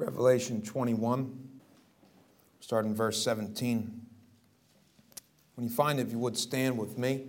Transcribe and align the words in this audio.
Revelation 0.00 0.62
21, 0.62 1.48
starting 2.60 2.94
verse 2.94 3.22
17. 3.22 4.00
When 5.56 5.68
you 5.68 5.70
find 5.70 6.00
it, 6.00 6.06
if 6.06 6.12
you 6.12 6.18
would 6.18 6.38
stand 6.38 6.78
with 6.78 6.96
me, 6.96 7.26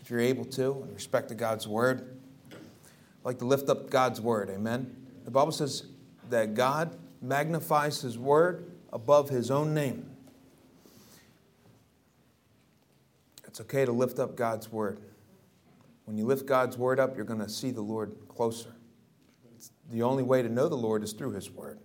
if 0.00 0.08
you're 0.08 0.20
able 0.20 0.44
to, 0.44 0.84
in 0.86 0.94
respect 0.94 1.30
to 1.30 1.34
God's 1.34 1.66
word. 1.66 2.16
I'd 2.52 3.24
like 3.24 3.38
to 3.40 3.44
lift 3.44 3.68
up 3.68 3.90
God's 3.90 4.20
word, 4.20 4.50
amen. 4.50 4.94
The 5.24 5.32
Bible 5.32 5.50
says 5.50 5.84
that 6.30 6.54
God 6.54 6.96
magnifies 7.20 8.00
his 8.00 8.16
word 8.16 8.70
above 8.92 9.28
his 9.28 9.50
own 9.50 9.74
name. 9.74 10.08
It's 13.48 13.60
okay 13.62 13.84
to 13.84 13.92
lift 13.92 14.20
up 14.20 14.36
God's 14.36 14.70
word. 14.70 15.00
When 16.04 16.16
you 16.16 16.24
lift 16.24 16.46
God's 16.46 16.78
word 16.78 17.00
up, 17.00 17.16
you're 17.16 17.24
going 17.24 17.40
to 17.40 17.48
see 17.48 17.72
the 17.72 17.82
Lord 17.82 18.14
closer. 18.28 18.74
It's 19.56 19.72
the 19.90 20.02
only 20.02 20.22
way 20.22 20.40
to 20.40 20.48
know 20.48 20.68
the 20.68 20.76
Lord 20.76 21.02
is 21.02 21.12
through 21.12 21.32
his 21.32 21.50
word. 21.50 21.80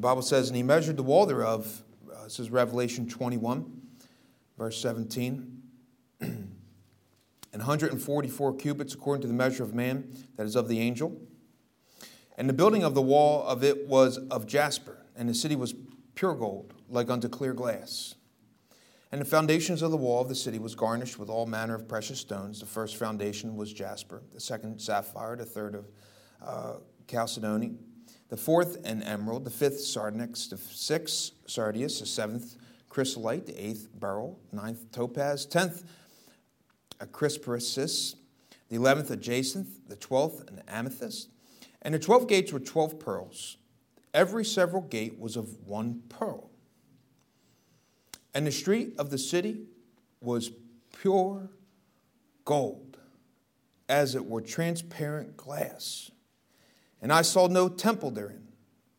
The 0.00 0.08
Bible 0.08 0.22
says, 0.22 0.48
and 0.48 0.56
he 0.56 0.62
measured 0.62 0.96
the 0.96 1.02
wall 1.02 1.26
thereof. 1.26 1.82
Uh, 2.10 2.24
this 2.24 2.40
is 2.40 2.48
Revelation 2.48 3.06
21, 3.06 3.82
verse 4.56 4.80
17. 4.80 5.62
and 6.20 6.48
144 7.52 8.54
cubits 8.54 8.94
according 8.94 9.20
to 9.20 9.28
the 9.28 9.34
measure 9.34 9.62
of 9.62 9.74
man, 9.74 10.10
that 10.36 10.46
is 10.46 10.56
of 10.56 10.68
the 10.68 10.80
angel. 10.80 11.20
And 12.38 12.48
the 12.48 12.54
building 12.54 12.82
of 12.82 12.94
the 12.94 13.02
wall 13.02 13.46
of 13.46 13.62
it 13.62 13.88
was 13.88 14.16
of 14.30 14.46
jasper, 14.46 15.04
and 15.14 15.28
the 15.28 15.34
city 15.34 15.54
was 15.54 15.74
pure 16.14 16.34
gold, 16.34 16.72
like 16.88 17.10
unto 17.10 17.28
clear 17.28 17.52
glass. 17.52 18.14
And 19.12 19.20
the 19.20 19.26
foundations 19.26 19.82
of 19.82 19.90
the 19.90 19.98
wall 19.98 20.22
of 20.22 20.30
the 20.30 20.34
city 20.34 20.58
was 20.58 20.74
garnished 20.74 21.18
with 21.18 21.28
all 21.28 21.44
manner 21.44 21.74
of 21.74 21.86
precious 21.86 22.18
stones. 22.18 22.60
The 22.60 22.64
first 22.64 22.96
foundation 22.96 23.54
was 23.54 23.70
jasper, 23.70 24.22
the 24.32 24.40
second 24.40 24.80
sapphire, 24.80 25.36
the 25.36 25.44
third 25.44 25.74
of 25.74 25.90
uh, 26.42 26.72
chalcedony, 27.06 27.74
the 28.30 28.36
fourth 28.36 28.78
an 28.86 29.02
emerald, 29.02 29.44
the 29.44 29.50
fifth 29.50 29.80
sardonyx, 29.80 30.46
the 30.46 30.56
sixth 30.56 31.32
sardius, 31.46 32.00
the 32.00 32.06
seventh 32.06 32.56
chrysolite, 32.88 33.46
the 33.46 33.62
eighth 33.62 33.88
beryl, 33.98 34.40
ninth 34.52 34.90
topaz, 34.92 35.44
tenth 35.44 35.84
a 37.00 37.06
chrysoprasus, 37.06 38.14
the 38.68 38.76
eleventh 38.76 39.10
a 39.10 39.16
jacinth, 39.16 39.86
the 39.88 39.96
twelfth 39.96 40.48
an 40.48 40.62
amethyst, 40.68 41.28
and 41.82 41.92
the 41.92 41.98
twelve 41.98 42.26
gates 42.28 42.52
were 42.52 42.60
twelve 42.60 42.98
pearls. 42.98 43.58
Every 44.14 44.44
several 44.44 44.82
gate 44.82 45.18
was 45.18 45.36
of 45.36 45.66
one 45.66 46.02
pearl. 46.08 46.50
And 48.34 48.46
the 48.46 48.52
street 48.52 48.94
of 48.98 49.10
the 49.10 49.18
city 49.18 49.66
was 50.20 50.50
pure 51.00 51.50
gold, 52.44 52.98
as 53.88 54.14
it 54.14 54.24
were 54.24 54.40
transparent 54.40 55.36
glass. 55.36 56.10
And 57.02 57.12
I 57.12 57.22
saw 57.22 57.46
no 57.46 57.68
temple 57.68 58.10
therein, 58.10 58.48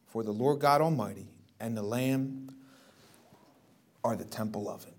for 0.08 0.24
the 0.24 0.32
Lord 0.32 0.60
God 0.60 0.82
Almighty 0.82 1.28
and 1.60 1.78
the 1.78 1.84
Lamb 1.84 2.50
are 4.04 4.16
the 4.16 4.26
temple 4.26 4.70
of 4.70 4.86
it. 4.86 4.96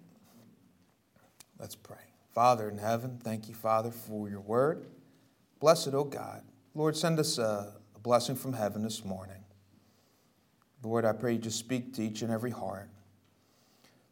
Let's 1.58 1.74
pray. 1.74 1.96
Father 2.32 2.68
in 2.68 2.78
heaven, 2.78 3.18
thank 3.22 3.48
you, 3.48 3.54
Father, 3.54 3.90
for 3.90 4.28
your 4.28 4.40
word. 4.40 4.86
Blessed, 5.60 5.94
O 5.94 6.04
God. 6.04 6.42
Lord, 6.74 6.96
send 6.96 7.18
us 7.18 7.38
a, 7.38 7.74
a 7.94 7.98
blessing 7.98 8.36
from 8.36 8.52
heaven 8.52 8.82
this 8.82 9.04
morning. 9.04 9.44
Lord, 10.82 11.04
I 11.04 11.12
pray 11.12 11.34
you 11.34 11.38
just 11.38 11.58
speak 11.58 11.94
to 11.94 12.02
each 12.02 12.22
and 12.22 12.32
every 12.32 12.50
heart. 12.50 12.88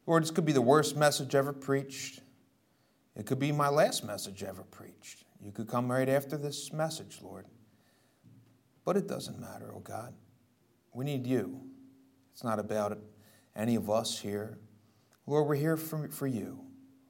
Lord, 0.05 0.23
this 0.23 0.31
could 0.31 0.45
be 0.45 0.53
the 0.53 0.61
worst 0.61 0.95
message 0.95 1.35
ever 1.35 1.53
preached. 1.53 2.21
It 3.15 3.25
could 3.25 3.39
be 3.39 3.51
my 3.51 3.69
last 3.69 4.03
message 4.03 4.43
ever 4.43 4.63
preached. 4.63 5.23
You 5.43 5.51
could 5.51 5.67
come 5.67 5.91
right 5.91 6.07
after 6.07 6.37
this 6.37 6.71
message, 6.71 7.19
Lord. 7.21 7.45
But 8.83 8.97
it 8.97 9.07
doesn't 9.07 9.39
matter, 9.39 9.71
oh 9.75 9.79
God. 9.79 10.13
We 10.93 11.05
need 11.05 11.25
you. 11.25 11.61
It's 12.33 12.43
not 12.43 12.59
about 12.59 12.97
any 13.55 13.75
of 13.75 13.89
us 13.89 14.19
here. 14.19 14.57
Lord, 15.27 15.47
we're 15.47 15.55
here 15.55 15.77
for, 15.77 16.07
for 16.09 16.27
you. 16.27 16.59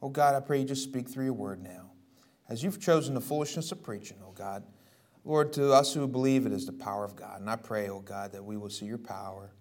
Oh 0.02 0.10
God, 0.10 0.36
I 0.36 0.40
pray 0.40 0.60
you 0.60 0.66
just 0.66 0.84
speak 0.84 1.08
through 1.08 1.26
your 1.26 1.34
word 1.34 1.62
now. 1.62 1.92
As 2.50 2.64
you've 2.64 2.80
chosen 2.80 3.14
the 3.14 3.22
foolishness 3.22 3.72
of 3.72 3.82
preaching, 3.82 4.18
oh 4.26 4.32
God, 4.32 4.64
Lord, 5.24 5.54
to 5.54 5.72
us 5.72 5.94
who 5.94 6.08
believe 6.08 6.46
it 6.46 6.52
is 6.52 6.66
the 6.66 6.74
power 6.74 7.06
of 7.06 7.16
God. 7.16 7.40
And 7.40 7.50
I 7.50 7.56
pray, 7.56 7.90
oh 7.90 8.02
God, 8.02 8.32
that 8.34 8.44
we 8.44 8.58
will 8.58 8.70
see 8.70 8.86
your 8.86 8.98
power. 8.98 9.54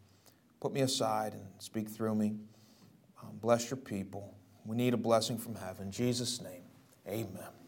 Put 0.61 0.73
me 0.73 0.81
aside 0.81 1.35
and 1.35 1.47
speak 1.59 1.89
through 1.89 2.15
me. 2.15 2.37
Um, 3.23 3.37
bless 3.41 3.71
your 3.71 3.77
people. 3.77 4.35
We 4.65 4.77
need 4.77 4.95
a 4.95 4.99
blessing 4.99 5.39
from 5.39 5.55
heaven. 5.55 5.87
In 5.87 5.93
Jesus' 5.93 6.41
name, 6.43 6.65
amen. 7.07 7.60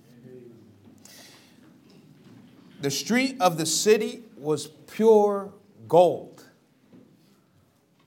The 2.83 2.91
street 2.91 3.37
of 3.41 3.59
the 3.59 3.65
city 3.65 4.25
was 4.37 4.67
pure 4.67 5.53
gold. 5.87 6.45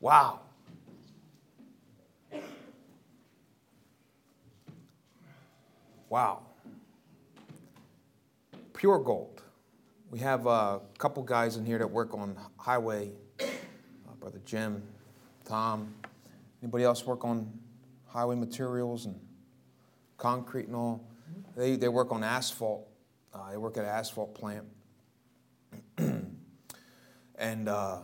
Wow. 0.01 0.41
Wow. 6.09 6.41
Pure 8.73 8.99
gold. 8.99 9.41
We 10.11 10.19
have 10.19 10.45
a 10.45 10.81
couple 10.97 11.23
guys 11.23 11.55
in 11.55 11.65
here 11.65 11.77
that 11.77 11.89
work 11.89 12.13
on 12.13 12.35
highway. 12.57 13.11
Uh, 13.39 13.45
Brother 14.19 14.41
Jim, 14.43 14.83
Tom. 15.45 15.93
Anybody 16.61 16.83
else 16.83 17.05
work 17.05 17.23
on 17.23 17.49
highway 18.07 18.35
materials 18.35 19.05
and 19.05 19.17
concrete 20.17 20.67
and 20.67 20.75
all? 20.75 21.01
They, 21.55 21.77
they 21.77 21.87
work 21.87 22.11
on 22.11 22.25
asphalt. 22.25 22.89
Uh, 23.35 23.51
they 23.51 23.57
work 23.57 23.77
at 23.77 23.83
an 23.83 23.89
asphalt 23.89 24.33
plant. 24.33 24.65
and 25.97 27.67
uh, 27.67 27.99
a 27.99 28.03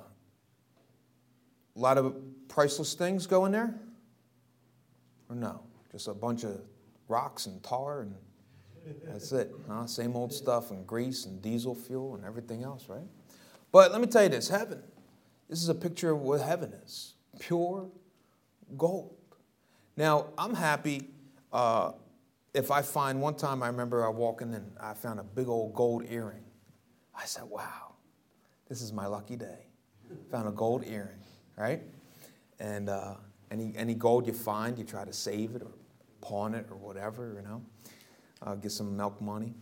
lot 1.75 1.97
of 1.97 2.15
priceless 2.49 2.93
things 2.95 3.27
go 3.27 3.45
in 3.45 3.53
there? 3.53 3.79
Or 5.29 5.35
no? 5.35 5.61
Just 5.91 6.09
a 6.09 6.13
bunch 6.13 6.43
of 6.43 6.59
rocks 7.07 7.45
and 7.45 7.63
tar 7.63 8.01
and 8.01 8.13
that's 9.05 9.31
it. 9.31 9.53
Huh? 9.69 9.85
Same 9.85 10.15
old 10.15 10.33
stuff 10.33 10.71
and 10.71 10.85
grease 10.85 11.25
and 11.25 11.41
diesel 11.41 11.75
fuel 11.75 12.15
and 12.15 12.25
everything 12.25 12.63
else, 12.63 12.89
right? 12.89 13.07
But 13.71 13.91
let 13.91 14.01
me 14.01 14.07
tell 14.07 14.23
you 14.23 14.29
this 14.29 14.49
heaven. 14.49 14.81
This 15.47 15.61
is 15.61 15.69
a 15.69 15.75
picture 15.75 16.11
of 16.11 16.21
what 16.21 16.41
heaven 16.41 16.73
is 16.83 17.13
pure 17.39 17.89
gold. 18.77 19.15
Now, 19.95 20.27
I'm 20.37 20.55
happy 20.55 21.09
uh, 21.53 21.91
if 22.53 22.71
I 22.71 22.81
find 22.81 23.21
one 23.21 23.35
time 23.35 23.63
I 23.63 23.67
remember 23.67 24.05
I 24.05 24.09
walking 24.09 24.53
and 24.53 24.71
I 24.79 24.93
found 24.93 25.19
a 25.19 25.23
big 25.23 25.47
old 25.47 25.73
gold 25.73 26.05
earring. 26.09 26.43
I 27.15 27.25
said, 27.25 27.43
wow, 27.43 27.95
this 28.67 28.81
is 28.81 28.91
my 28.91 29.05
lucky 29.05 29.35
day. 29.35 29.67
Found 30.31 30.47
a 30.47 30.51
gold 30.51 30.83
earring, 30.85 31.19
right? 31.57 31.81
And 32.59 32.89
uh, 32.89 33.15
any, 33.49 33.73
any 33.75 33.95
gold 33.95 34.27
you 34.27 34.33
find, 34.33 34.77
you 34.77 34.83
try 34.83 35.05
to 35.05 35.13
save 35.13 35.55
it 35.55 35.61
or 35.61 35.71
pawn 36.21 36.53
it 36.53 36.67
or 36.69 36.77
whatever, 36.77 37.33
you 37.35 37.47
know 37.47 37.61
uh, 38.45 38.55
get 38.55 38.71
some 38.71 38.95
milk 38.95 39.21
money. 39.21 39.53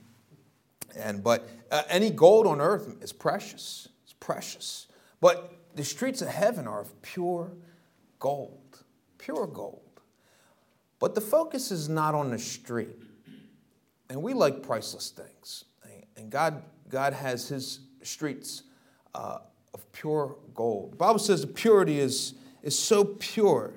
And 0.96 1.24
but 1.24 1.48
uh, 1.72 1.84
any 1.90 2.10
gold 2.10 2.48
on 2.48 2.62
earth 2.62 2.96
is 3.02 3.14
precious. 3.14 3.90
It's 4.04 4.14
precious. 4.20 4.88
But 5.22 5.54
the 5.76 5.84
streets 5.84 6.22
of 6.22 6.30
heaven 6.30 6.68
are 6.68 6.82
of 6.82 7.02
pure 7.02 7.52
gold, 8.20 8.84
pure 9.18 9.48
gold. 9.48 9.82
But 11.00 11.16
the 11.16 11.22
focus 11.22 11.72
is 11.72 11.90
not 11.90 12.14
on 12.14 12.30
the 12.30 12.40
street. 12.40 12.96
And 14.10 14.22
we 14.22 14.34
like 14.34 14.62
priceless 14.62 15.12
things. 15.12 15.66
And 16.18 16.30
God, 16.30 16.64
God 16.90 17.14
has 17.14 17.48
His 17.48 17.80
streets 18.04 18.64
uh, 19.16 19.40
of 19.74 19.92
pure 19.92 20.36
gold. 20.54 20.94
The 20.94 20.98
Bible 20.98 21.20
says 21.20 21.42
the 21.42 21.48
purity 21.48 22.00
is, 22.00 22.34
is 22.62 22.78
so 22.78 23.06
pure. 23.06 23.74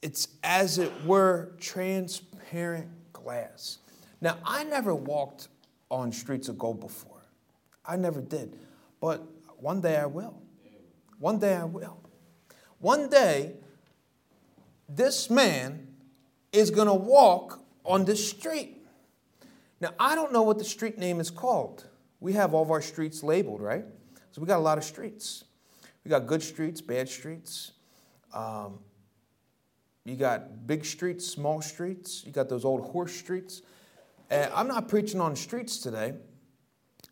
It's 0.00 0.28
as 0.42 0.78
it 0.78 0.92
were 1.04 1.52
transparent 1.58 2.32
transparent 2.52 2.88
glass. 3.12 3.78
Now, 4.20 4.36
I 4.44 4.64
never 4.64 4.94
walked 4.94 5.48
on 5.90 6.12
streets 6.12 6.48
of 6.48 6.58
gold 6.58 6.80
before. 6.80 7.22
I 7.84 7.96
never 7.96 8.20
did. 8.20 8.58
But 9.00 9.22
one 9.58 9.80
day 9.80 9.96
I 9.96 10.06
will. 10.06 10.40
One 11.18 11.38
day 11.38 11.56
I 11.56 11.64
will. 11.64 11.98
One 12.78 13.08
day, 13.08 13.54
this 14.94 15.30
man 15.30 15.88
is 16.52 16.70
going 16.70 16.86
to 16.86 16.94
walk 16.94 17.60
on 17.84 18.04
this 18.04 18.28
street. 18.28 18.78
Now, 19.80 19.90
I 19.98 20.14
don't 20.14 20.32
know 20.32 20.42
what 20.42 20.58
the 20.58 20.64
street 20.64 20.98
name 20.98 21.18
is 21.18 21.30
called. 21.30 21.86
We 22.20 22.34
have 22.34 22.54
all 22.54 22.62
of 22.62 22.70
our 22.70 22.82
streets 22.82 23.22
labeled, 23.22 23.60
right? 23.60 23.84
So 24.30 24.40
we 24.40 24.46
got 24.46 24.58
a 24.58 24.62
lot 24.62 24.78
of 24.78 24.84
streets. 24.84 25.44
We 26.04 26.08
got 26.08 26.26
good 26.26 26.42
streets, 26.42 26.80
bad 26.80 27.08
streets. 27.08 27.72
Um, 28.32 28.78
you 30.04 30.16
got 30.16 30.66
big 30.66 30.84
streets, 30.84 31.26
small 31.26 31.62
streets. 31.62 32.24
You 32.24 32.32
got 32.32 32.48
those 32.48 32.64
old 32.64 32.90
horse 32.90 33.12
streets. 33.12 33.62
And 34.30 34.50
I'm 34.54 34.68
not 34.68 34.88
preaching 34.88 35.20
on 35.20 35.36
streets 35.36 35.78
today, 35.78 36.14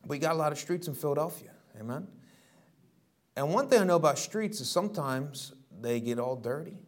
but 0.06 0.14
you 0.14 0.20
got 0.20 0.32
a 0.32 0.38
lot 0.38 0.52
of 0.52 0.58
streets 0.58 0.88
in 0.88 0.94
Philadelphia. 0.94 1.50
Amen. 1.78 2.06
And 3.36 3.52
one 3.52 3.68
thing 3.68 3.80
I 3.80 3.84
know 3.84 3.96
about 3.96 4.18
streets 4.18 4.60
is 4.60 4.68
sometimes 4.68 5.52
they 5.80 6.00
get 6.00 6.18
all 6.18 6.36
dirty, 6.36 6.78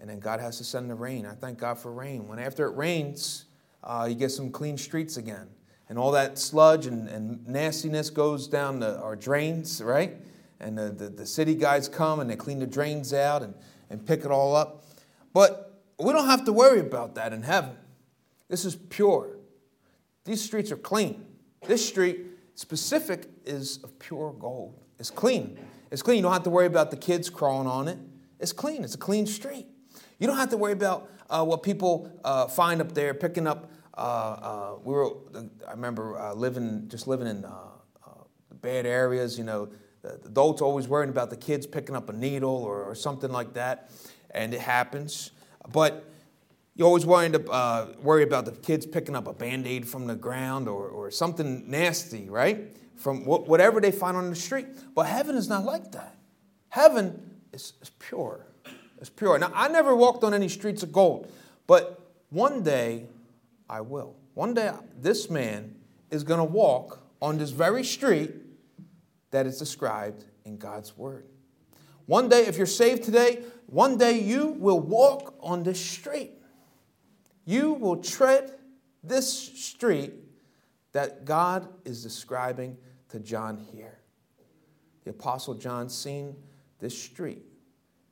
and 0.00 0.08
then 0.08 0.20
God 0.20 0.40
has 0.40 0.58
to 0.58 0.64
send 0.64 0.88
the 0.88 0.94
rain. 0.94 1.26
I 1.26 1.34
thank 1.34 1.58
God 1.58 1.78
for 1.78 1.92
rain. 1.92 2.28
When 2.28 2.38
after 2.38 2.66
it 2.66 2.76
rains, 2.76 3.46
uh, 3.82 4.06
you 4.08 4.14
get 4.14 4.30
some 4.30 4.50
clean 4.50 4.76
streets 4.76 5.16
again. 5.16 5.48
and 5.88 5.98
all 5.98 6.12
that 6.12 6.38
sludge 6.38 6.86
and, 6.86 7.08
and 7.08 7.46
nastiness 7.46 8.10
goes 8.10 8.46
down 8.46 8.80
the, 8.80 8.98
our 9.00 9.16
drains, 9.16 9.82
right? 9.82 10.16
And 10.60 10.76
the, 10.76 10.90
the, 10.90 11.08
the 11.08 11.26
city 11.26 11.54
guys 11.54 11.88
come 11.88 12.20
and 12.20 12.28
they 12.28 12.36
clean 12.36 12.58
the 12.58 12.66
drains 12.66 13.14
out 13.14 13.42
and, 13.42 13.54
and 13.88 14.04
pick 14.04 14.24
it 14.24 14.30
all 14.30 14.54
up. 14.54 14.84
But 15.32 15.82
we 15.98 16.12
don't 16.12 16.26
have 16.26 16.44
to 16.44 16.52
worry 16.52 16.80
about 16.80 17.14
that 17.14 17.32
in 17.32 17.42
heaven. 17.42 17.76
This 18.48 18.64
is 18.64 18.76
pure. 18.76 19.38
These 20.24 20.44
streets 20.44 20.70
are 20.70 20.76
clean. 20.76 21.24
This 21.66 21.86
street 21.86 22.26
specific 22.54 23.28
is 23.44 23.78
of 23.82 23.98
pure 23.98 24.34
gold. 24.38 24.78
It's 24.98 25.10
clean. 25.10 25.58
It's 25.90 26.02
clean. 26.02 26.16
You 26.18 26.22
don't 26.22 26.32
have 26.32 26.42
to 26.42 26.50
worry 26.50 26.66
about 26.66 26.90
the 26.90 26.96
kids 26.96 27.30
crawling 27.30 27.66
on 27.66 27.88
it. 27.88 27.98
It's 28.40 28.52
clean. 28.52 28.84
It's 28.84 28.94
a 28.94 28.98
clean 28.98 29.26
street. 29.26 29.66
You 30.18 30.26
don't 30.26 30.36
have 30.36 30.50
to 30.50 30.56
worry 30.56 30.72
about 30.72 31.10
uh, 31.30 31.44
what 31.44 31.62
people 31.62 32.10
uh, 32.24 32.48
find 32.48 32.80
up 32.80 32.92
there, 32.92 33.14
picking 33.14 33.46
up. 33.46 33.70
Uh, 33.96 34.00
uh 34.00 34.78
we 34.84 34.92
were, 34.92 35.10
I 35.66 35.72
remember 35.72 36.18
uh, 36.18 36.34
living, 36.34 36.88
just 36.88 37.06
living 37.06 37.26
in 37.26 37.44
uh, 37.44 37.50
bad 38.60 38.86
areas. 38.86 39.38
You 39.38 39.44
know, 39.44 39.68
the, 40.02 40.14
adults 40.26 40.60
always 40.60 40.88
worrying 40.88 41.10
about 41.10 41.30
the 41.30 41.36
kids 41.36 41.66
picking 41.66 41.94
up 41.94 42.08
a 42.08 42.12
needle 42.12 42.50
or, 42.50 42.82
or 42.82 42.94
something 42.94 43.30
like 43.30 43.54
that, 43.54 43.90
and 44.32 44.54
it 44.54 44.60
happens. 44.60 45.30
But 45.72 46.04
you 46.74 46.84
always 46.84 47.04
worry, 47.06 47.30
to, 47.30 47.94
worry 48.02 48.22
about 48.22 48.44
the 48.44 48.52
kids 48.52 48.86
picking 48.86 49.14
up 49.14 49.26
a 49.26 49.32
band 49.32 49.66
aid 49.66 49.86
from 49.86 50.06
the 50.06 50.14
ground 50.16 50.68
or, 50.68 50.88
or 50.88 51.10
something 51.10 51.68
nasty, 51.68 52.28
right? 52.28 52.76
From 52.96 53.22
wh- 53.22 53.48
whatever 53.48 53.80
they 53.80 53.90
find 53.92 54.16
on 54.16 54.30
the 54.30 54.36
street. 54.36 54.66
But 54.94 55.06
heaven 55.06 55.36
is 55.36 55.48
not 55.48 55.64
like 55.64 55.92
that. 55.92 56.16
Heaven 56.68 57.40
is, 57.52 57.74
is 57.80 57.90
pure. 57.98 58.47
It's 59.00 59.10
pure. 59.10 59.38
Now, 59.38 59.52
I 59.54 59.68
never 59.68 59.94
walked 59.94 60.24
on 60.24 60.34
any 60.34 60.48
streets 60.48 60.82
of 60.82 60.92
gold, 60.92 61.30
but 61.66 62.00
one 62.30 62.62
day 62.62 63.06
I 63.68 63.80
will. 63.80 64.16
One 64.34 64.54
day 64.54 64.72
this 65.00 65.30
man 65.30 65.74
is 66.10 66.24
going 66.24 66.38
to 66.38 66.44
walk 66.44 67.00
on 67.20 67.38
this 67.38 67.50
very 67.50 67.84
street 67.84 68.32
that 69.30 69.46
is 69.46 69.58
described 69.58 70.24
in 70.44 70.56
God's 70.56 70.96
word. 70.96 71.26
One 72.06 72.28
day, 72.28 72.46
if 72.46 72.56
you're 72.56 72.66
saved 72.66 73.02
today, 73.02 73.42
one 73.66 73.98
day 73.98 74.18
you 74.18 74.48
will 74.58 74.80
walk 74.80 75.34
on 75.40 75.62
this 75.62 75.78
street. 75.78 76.32
You 77.44 77.74
will 77.74 77.98
tread 77.98 78.52
this 79.04 79.30
street 79.30 80.14
that 80.92 81.24
God 81.24 81.68
is 81.84 82.02
describing 82.02 82.78
to 83.10 83.20
John 83.20 83.58
here. 83.72 83.98
The 85.04 85.10
Apostle 85.10 85.54
John 85.54 85.88
seen 85.88 86.34
this 86.78 86.98
street, 86.98 87.42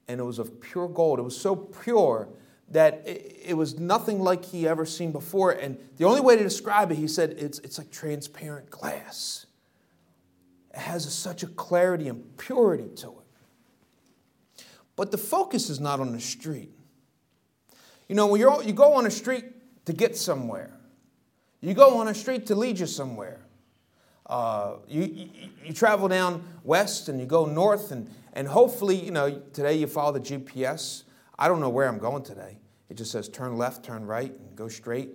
and 0.09 0.21
it 0.21 0.25
was 0.25 0.39
of 0.39 0.61
pure 0.61 0.89
gold. 0.89 1.19
It 1.19 1.23
was 1.23 1.39
so 1.39 1.57
pure 1.57 2.29
that 2.71 3.03
it, 3.07 3.57
was 3.57 3.79
nothing 3.79 4.21
like 4.21 4.45
he 4.45 4.67
ever 4.67 4.85
seen 4.85 5.13
before. 5.13 5.53
And 5.53 5.79
the 5.99 6.05
only 6.05 6.21
way 6.21 6.37
to 6.37 6.43
describe 6.43 6.91
it, 6.91 6.97
he 6.97 7.07
said, 7.07 7.37
it's, 7.39 7.59
it's 7.61 7.79
like 7.79 7.91
transparent 7.91 8.71
glass. 8.71 9.47
It 10.75 10.81
has 10.81 11.07
a, 11.07 11.11
such 11.11 11.43
a 11.43 11.47
clarity 11.47 12.09
and 12.09 12.37
purity 12.37 12.89
to 12.97 13.09
it. 13.09 14.65
But 14.97 15.11
the 15.11 15.19
focus 15.19 15.71
is 15.71 15.79
not 15.79 16.01
on 16.01 16.13
the 16.13 16.21
street. 16.21 16.71
You 18.09 18.15
know, 18.15 18.27
when 18.27 18.41
you're, 18.41 18.63
you 18.63 18.73
go 18.73 18.95
on 18.95 19.07
a 19.07 19.11
street 19.11 19.45
to 19.85 19.93
get 19.93 20.17
somewhere, 20.17 20.73
you 21.61 21.75
go 21.75 21.99
on 21.99 22.09
a 22.09 22.15
street 22.15 22.47
to 22.47 22.55
lead 22.55 22.79
you 22.79 22.87
somewhere. 22.87 23.46
Uh, 24.29 24.77
you, 24.89 25.03
you, 25.03 25.29
you, 25.67 25.73
travel 25.73 26.09
down 26.09 26.43
west 26.65 27.09
and 27.09 27.21
you 27.21 27.27
go 27.27 27.47
north, 27.47 27.93
and, 27.93 28.11
and 28.33 28.49
hopefully, 28.49 28.97
you 28.97 29.13
know, 29.13 29.41
today 29.53 29.75
you 29.75 29.87
follow 29.87 30.13
the 30.13 30.21
GPS. 30.21 31.05
I 31.39 31.47
don't 31.47 31.61
know 31.61 31.69
where 31.69 31.89
I'm 31.89 31.99
going 31.99 32.25
today. 32.25 32.59
It 32.89 32.97
just 32.97 33.13
says 33.13 33.29
turn 33.29 33.57
left, 33.57 33.85
turn 33.85 34.05
right, 34.05 34.33
and 34.33 34.57
go 34.57 34.67
straight. 34.67 35.11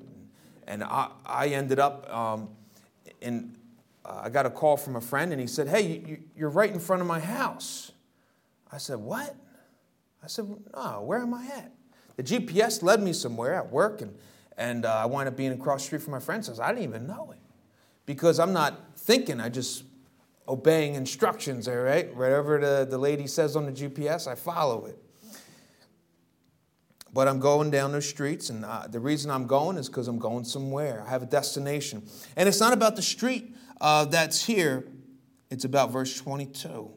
And 0.65 0.81
I, 0.81 1.09
I 1.25 1.47
ended 1.47 1.77
up 1.77 2.09
um, 2.13 2.49
in, 3.19 3.57
uh, 4.05 4.21
I 4.23 4.29
got 4.29 4.45
a 4.45 4.49
call 4.49 4.77
from 4.77 4.95
a 4.95 5.01
friend, 5.01 5.33
and 5.33 5.41
he 5.41 5.47
said, 5.47 5.67
Hey, 5.67 6.03
you, 6.07 6.19
you're 6.37 6.49
right 6.49 6.71
in 6.71 6.79
front 6.79 7.01
of 7.01 7.07
my 7.07 7.19
house. 7.19 7.91
I 8.71 8.77
said, 8.77 8.99
What? 8.99 9.35
I 10.23 10.27
said, 10.27 10.45
No, 10.73 11.01
where 11.01 11.19
am 11.19 11.33
I 11.33 11.45
at? 11.47 11.73
The 12.15 12.23
GPS 12.23 12.81
led 12.81 13.03
me 13.03 13.11
somewhere 13.11 13.55
at 13.55 13.69
work, 13.69 14.01
and, 14.01 14.15
and 14.57 14.85
uh, 14.85 15.01
I 15.03 15.05
wound 15.05 15.27
up 15.27 15.35
being 15.35 15.51
across 15.51 15.81
the 15.81 15.87
street 15.87 16.01
from 16.01 16.11
my 16.11 16.19
friend's 16.19 16.47
house. 16.47 16.59
I 16.59 16.69
didn't 16.69 16.83
even 16.83 17.07
know 17.07 17.31
it 17.31 17.39
because 18.05 18.39
I'm 18.39 18.53
not 18.53 18.90
thinking, 19.01 19.39
I 19.39 19.50
just 19.50 19.83
obeying 20.48 20.95
instructions, 20.95 21.68
all 21.68 21.75
right? 21.75 22.15
Whatever 22.15 22.59
the, 22.59 22.88
the 22.89 22.98
lady 22.98 23.27
says 23.27 23.56
on 23.56 23.65
the 23.65 23.71
GPS, 23.71 24.27
I 24.27 24.36
follow 24.36 24.86
it. 24.86 24.98
But 27.13 27.27
I'm 27.27 27.39
going 27.39 27.71
down 27.71 27.92
the 27.92 28.01
streets, 28.01 28.50
and 28.50 28.63
uh, 28.63 28.88
the 28.88 29.00
reason 29.00 29.31
I'm 29.31 29.45
going 29.45 29.77
is 29.77 29.88
because 29.88 30.07
I'm 30.07 30.19
going 30.19 30.45
somewhere. 30.45 31.03
I 31.06 31.09
have 31.09 31.24
a 31.24 31.25
destination. 31.25 32.03
And 32.38 32.48
it's 32.48 32.59
not 32.59 32.74
about 32.74 32.95
the 32.95 33.01
street 33.01 33.56
uh, 33.81 34.06
that's 34.06 34.45
here, 34.45 34.86
it's 35.50 35.65
about 35.65 35.92
verse 35.92 36.15
22. 36.18 36.92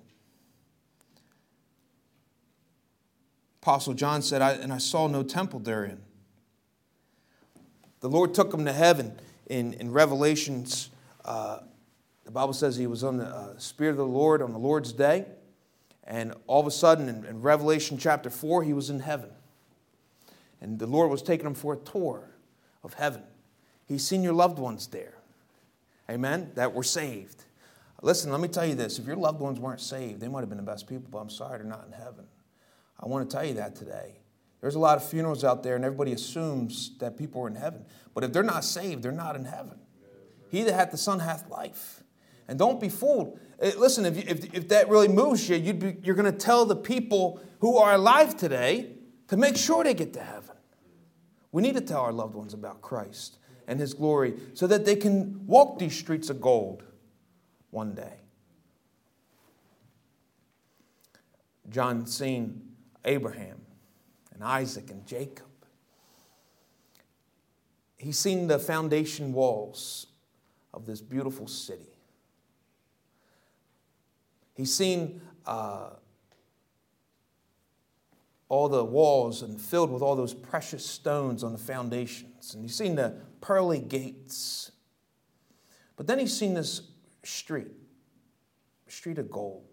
Apostle 3.63 3.95
John 3.95 4.21
said, 4.21 4.43
I, 4.43 4.53
And 4.53 4.73
I 4.73 4.79
saw 4.79 5.09
no 5.09 5.23
temple 5.23 5.59
therein. 5.59 6.03
The 8.01 8.11
Lord 8.11 8.35
took 8.35 8.53
him 8.53 8.67
to 8.67 8.73
heaven 8.73 9.19
in, 9.47 9.73
in 9.75 9.91
Revelations. 9.91 10.91
Uh, 11.25 11.61
the 12.25 12.31
Bible 12.31 12.53
says 12.53 12.77
he 12.77 12.87
was 12.87 13.05
on 13.05 13.19
the 13.19 13.27
uh, 13.27 13.59
Spirit 13.59 13.93
of 13.93 13.97
the 13.99 14.07
Lord 14.07 14.43
on 14.43 14.53
the 14.53 14.59
Lord's 14.59 14.93
day. 14.93 15.27
And 16.05 16.35
all 16.47 16.61
of 16.61 16.67
a 16.67 16.71
sudden, 16.71 17.09
in, 17.09 17.25
in 17.25 17.41
Revelation 17.41 17.97
chapter 17.99 18.29
4, 18.29 18.63
he 18.63 18.73
was 18.73 18.91
in 18.91 19.01
heaven. 19.01 19.31
And 20.61 20.79
the 20.79 20.87
Lord 20.87 21.11
was 21.11 21.23
taking 21.23 21.47
him 21.47 21.55
for 21.55 21.75
a 21.75 21.77
tour 21.77 22.31
of 22.83 22.95
heaven. 22.95 23.23
He's 23.87 24.07
seen 24.07 24.23
your 24.23 24.33
loved 24.33 24.59
ones 24.59 24.87
there. 24.87 25.15
Amen? 26.11 26.53
That 26.55 26.75
were 26.75 26.83
saved. 26.83 27.45
Listen, 28.03 28.31
let 28.31 28.41
me 28.41 28.49
tell 28.49 28.67
you 28.67 28.75
this. 28.75 28.99
If 28.99 29.07
your 29.07 29.17
loved 29.17 29.41
ones 29.41 29.59
weren't 29.59 29.81
saved, 29.81 30.21
they 30.21 30.29
might 30.29 30.41
have 30.41 30.51
been 30.51 30.59
the 30.59 30.65
best 30.65 30.87
people, 30.87 31.07
but 31.11 31.19
I'm 31.19 31.31
sorry 31.31 31.59
they're 31.59 31.67
not 31.67 31.87
in 31.87 31.93
heaven. 31.93 32.27
I 33.01 33.09
want 33.09 33.29
to 33.29 33.35
tell 33.35 33.45
you 33.45 33.55
that 33.55 33.75
today. 33.77 34.17
There's 34.61 34.75
a 34.75 34.79
lot 34.79 34.97
of 34.97 35.09
funerals 35.09 35.43
out 35.45 35.63
there, 35.63 35.77
and 35.77 35.85
everybody 35.85 36.13
assumes 36.13 36.97
that 36.99 37.19
people 37.19 37.43
are 37.43 37.49
in 37.49 37.55
heaven. 37.55 37.85
But 38.15 38.25
if 38.25 38.33
they're 38.33 38.43
not 38.43 38.65
saved, 38.65 39.03
they're 39.03 39.13
not 39.13 39.37
in 39.37 39.47
heaven. 39.47 39.79
He 40.51 40.63
that 40.63 40.75
hath 40.75 40.91
the 40.91 40.99
Son 40.99 41.21
hath 41.21 41.51
life. 41.51 42.04
And 42.49 42.59
don't 42.59 42.81
be 42.81 42.89
fooled. 42.89 43.39
Eh, 43.61 43.73
listen, 43.79 44.05
if, 44.05 44.17
you, 44.17 44.25
if, 44.27 44.55
if 44.55 44.69
that 44.69 44.89
really 44.89 45.09
moves 45.09 45.49
you, 45.49 45.57
you'd 45.57 45.79
be, 45.79 45.97
you're 46.03 46.15
going 46.15 46.31
to 46.31 46.39
tell 46.39 46.67
the 46.67 46.77
people 46.77 47.41
who 47.61 47.77
are 47.79 47.95
alive 47.95 48.37
today 48.37 48.91
to 49.29 49.37
make 49.37 49.57
sure 49.57 49.85
they 49.85 49.95
get 49.95 50.13
to 50.15 50.23
heaven. 50.23 50.57
We 51.53 51.63
need 51.63 51.75
to 51.75 51.81
tell 51.81 52.01
our 52.01 52.13
loved 52.13 52.35
ones 52.35 52.53
about 52.53 52.83
Christ 52.83 53.39
and 53.67 53.81
his 53.81 53.95
glory 53.95 54.35
so 54.55 54.67
that 54.67 54.85
they 54.85 54.97
can 54.97 55.47
walk 55.47 55.79
these 55.79 55.97
streets 55.97 56.29
of 56.29 56.41
gold 56.41 56.83
one 57.71 57.95
day. 57.95 58.21
John 61.71 62.07
seen 62.07 62.61
Abraham 63.05 63.61
and 64.33 64.45
Isaac 64.45 64.91
and 64.91 65.07
Jacob. 65.07 65.47
He's 67.97 68.19
seen 68.19 68.49
the 68.49 68.59
foundation 68.59 69.33
walls 69.33 70.09
of 70.75 70.85
this 70.85 71.01
beautiful 71.01 71.47
city. 71.47 71.94
He's 74.55 74.73
seen 74.73 75.21
uh, 75.47 75.91
all 78.49 78.69
the 78.69 78.85
walls 78.85 79.43
and 79.43 79.61
filled 79.61 79.91
with 79.91 80.03
all 80.03 80.17
those 80.17 80.33
precious 80.33 80.87
stones 80.87 81.43
on 81.43 81.53
the 81.53 81.59
foundations. 81.59 82.55
And 82.55 82.63
he's 82.63 82.77
seen 82.77 82.95
the 82.95 83.17
pearly 83.41 83.81
gates. 83.81 84.71
But 85.97 86.07
then 86.07 86.19
he's 86.19 86.37
seen 86.37 86.55
this 86.55 86.83
street, 87.25 87.73
street 88.89 89.19
of 89.19 89.31
gold. 89.31 89.65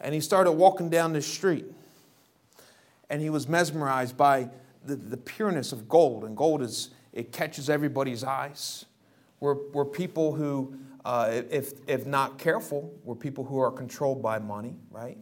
And 0.00 0.14
he 0.14 0.20
started 0.20 0.52
walking 0.52 0.88
down 0.88 1.12
this 1.12 1.26
street. 1.26 1.66
And 3.10 3.20
he 3.20 3.28
was 3.28 3.48
mesmerized 3.48 4.16
by 4.16 4.50
the, 4.84 4.96
the 4.96 5.16
pureness 5.16 5.72
of 5.72 5.88
gold. 5.88 6.24
And 6.24 6.36
gold 6.36 6.62
is, 6.62 6.90
it 7.12 7.32
catches 7.32 7.68
everybody's 7.68 8.22
eyes. 8.22 8.84
We're, 9.40 9.56
we're 9.72 9.84
people 9.84 10.34
who, 10.34 10.78
uh, 11.04 11.42
if, 11.50 11.72
if 11.86 12.06
not 12.06 12.38
careful, 12.38 12.94
we're 13.04 13.14
people 13.14 13.44
who 13.44 13.58
are 13.58 13.70
controlled 13.70 14.22
by 14.22 14.38
money, 14.38 14.74
right? 14.90 15.18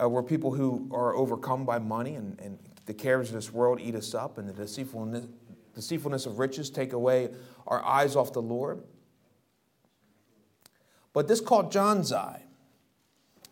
Uh, 0.00 0.08
we're 0.08 0.22
people 0.22 0.52
who 0.52 0.88
are 0.92 1.14
overcome 1.14 1.64
by 1.64 1.78
money, 1.78 2.14
and, 2.14 2.40
and 2.40 2.58
the 2.86 2.94
cares 2.94 3.28
of 3.28 3.34
this 3.34 3.52
world 3.52 3.80
eat 3.80 3.94
us 3.94 4.14
up, 4.14 4.38
and 4.38 4.48
the 4.48 4.52
deceitfulness, 4.52 5.26
deceitfulness 5.74 6.26
of 6.26 6.38
riches 6.38 6.70
take 6.70 6.92
away 6.92 7.30
our 7.66 7.84
eyes 7.84 8.16
off 8.16 8.32
the 8.32 8.42
Lord. 8.42 8.82
But 11.12 11.28
this 11.28 11.40
caught 11.40 11.70
John's 11.70 12.12
eye 12.12 12.42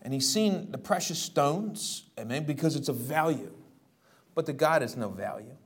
and 0.07 0.15
he's 0.15 0.33
seen 0.33 0.71
the 0.71 0.79
precious 0.79 1.19
stones, 1.19 2.05
amen, 2.17 2.45
because 2.45 2.77
it's 2.77 2.89
of 2.89 2.95
value. 2.95 3.53
But 4.37 4.47
to 4.47 4.53
God, 4.53 4.85
it's 4.85 4.97
no 4.97 5.09
value. 5.09 5.57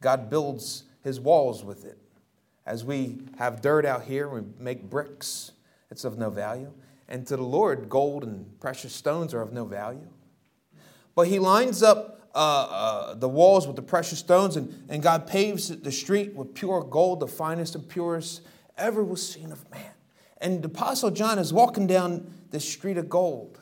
God 0.00 0.30
builds 0.30 0.84
his 1.02 1.18
walls 1.18 1.64
with 1.64 1.84
it. 1.84 1.98
As 2.68 2.84
we 2.84 3.22
have 3.38 3.62
dirt 3.62 3.86
out 3.86 4.02
here, 4.02 4.28
we 4.28 4.42
make 4.58 4.90
bricks, 4.90 5.52
it's 5.90 6.04
of 6.04 6.18
no 6.18 6.28
value. 6.28 6.70
And 7.08 7.26
to 7.28 7.34
the 7.34 7.42
Lord, 7.42 7.88
gold 7.88 8.24
and 8.24 8.60
precious 8.60 8.92
stones 8.92 9.32
are 9.32 9.40
of 9.40 9.54
no 9.54 9.64
value. 9.64 10.06
But 11.14 11.28
he 11.28 11.38
lines 11.38 11.82
up 11.82 12.28
uh, 12.34 13.14
the 13.14 13.28
walls 13.28 13.66
with 13.66 13.76
the 13.76 13.82
precious 13.82 14.18
stones, 14.18 14.56
and, 14.56 14.84
and 14.90 15.02
God 15.02 15.26
paves 15.26 15.68
the 15.68 15.90
street 15.90 16.34
with 16.34 16.52
pure 16.52 16.82
gold, 16.82 17.20
the 17.20 17.26
finest 17.26 17.74
and 17.74 17.88
purest 17.88 18.42
ever 18.76 19.02
was 19.02 19.26
seen 19.26 19.50
of 19.50 19.70
man. 19.70 19.94
And 20.36 20.62
the 20.62 20.68
Apostle 20.68 21.10
John 21.10 21.38
is 21.38 21.54
walking 21.54 21.86
down 21.86 22.30
this 22.50 22.68
street 22.68 22.98
of 22.98 23.08
gold. 23.08 23.58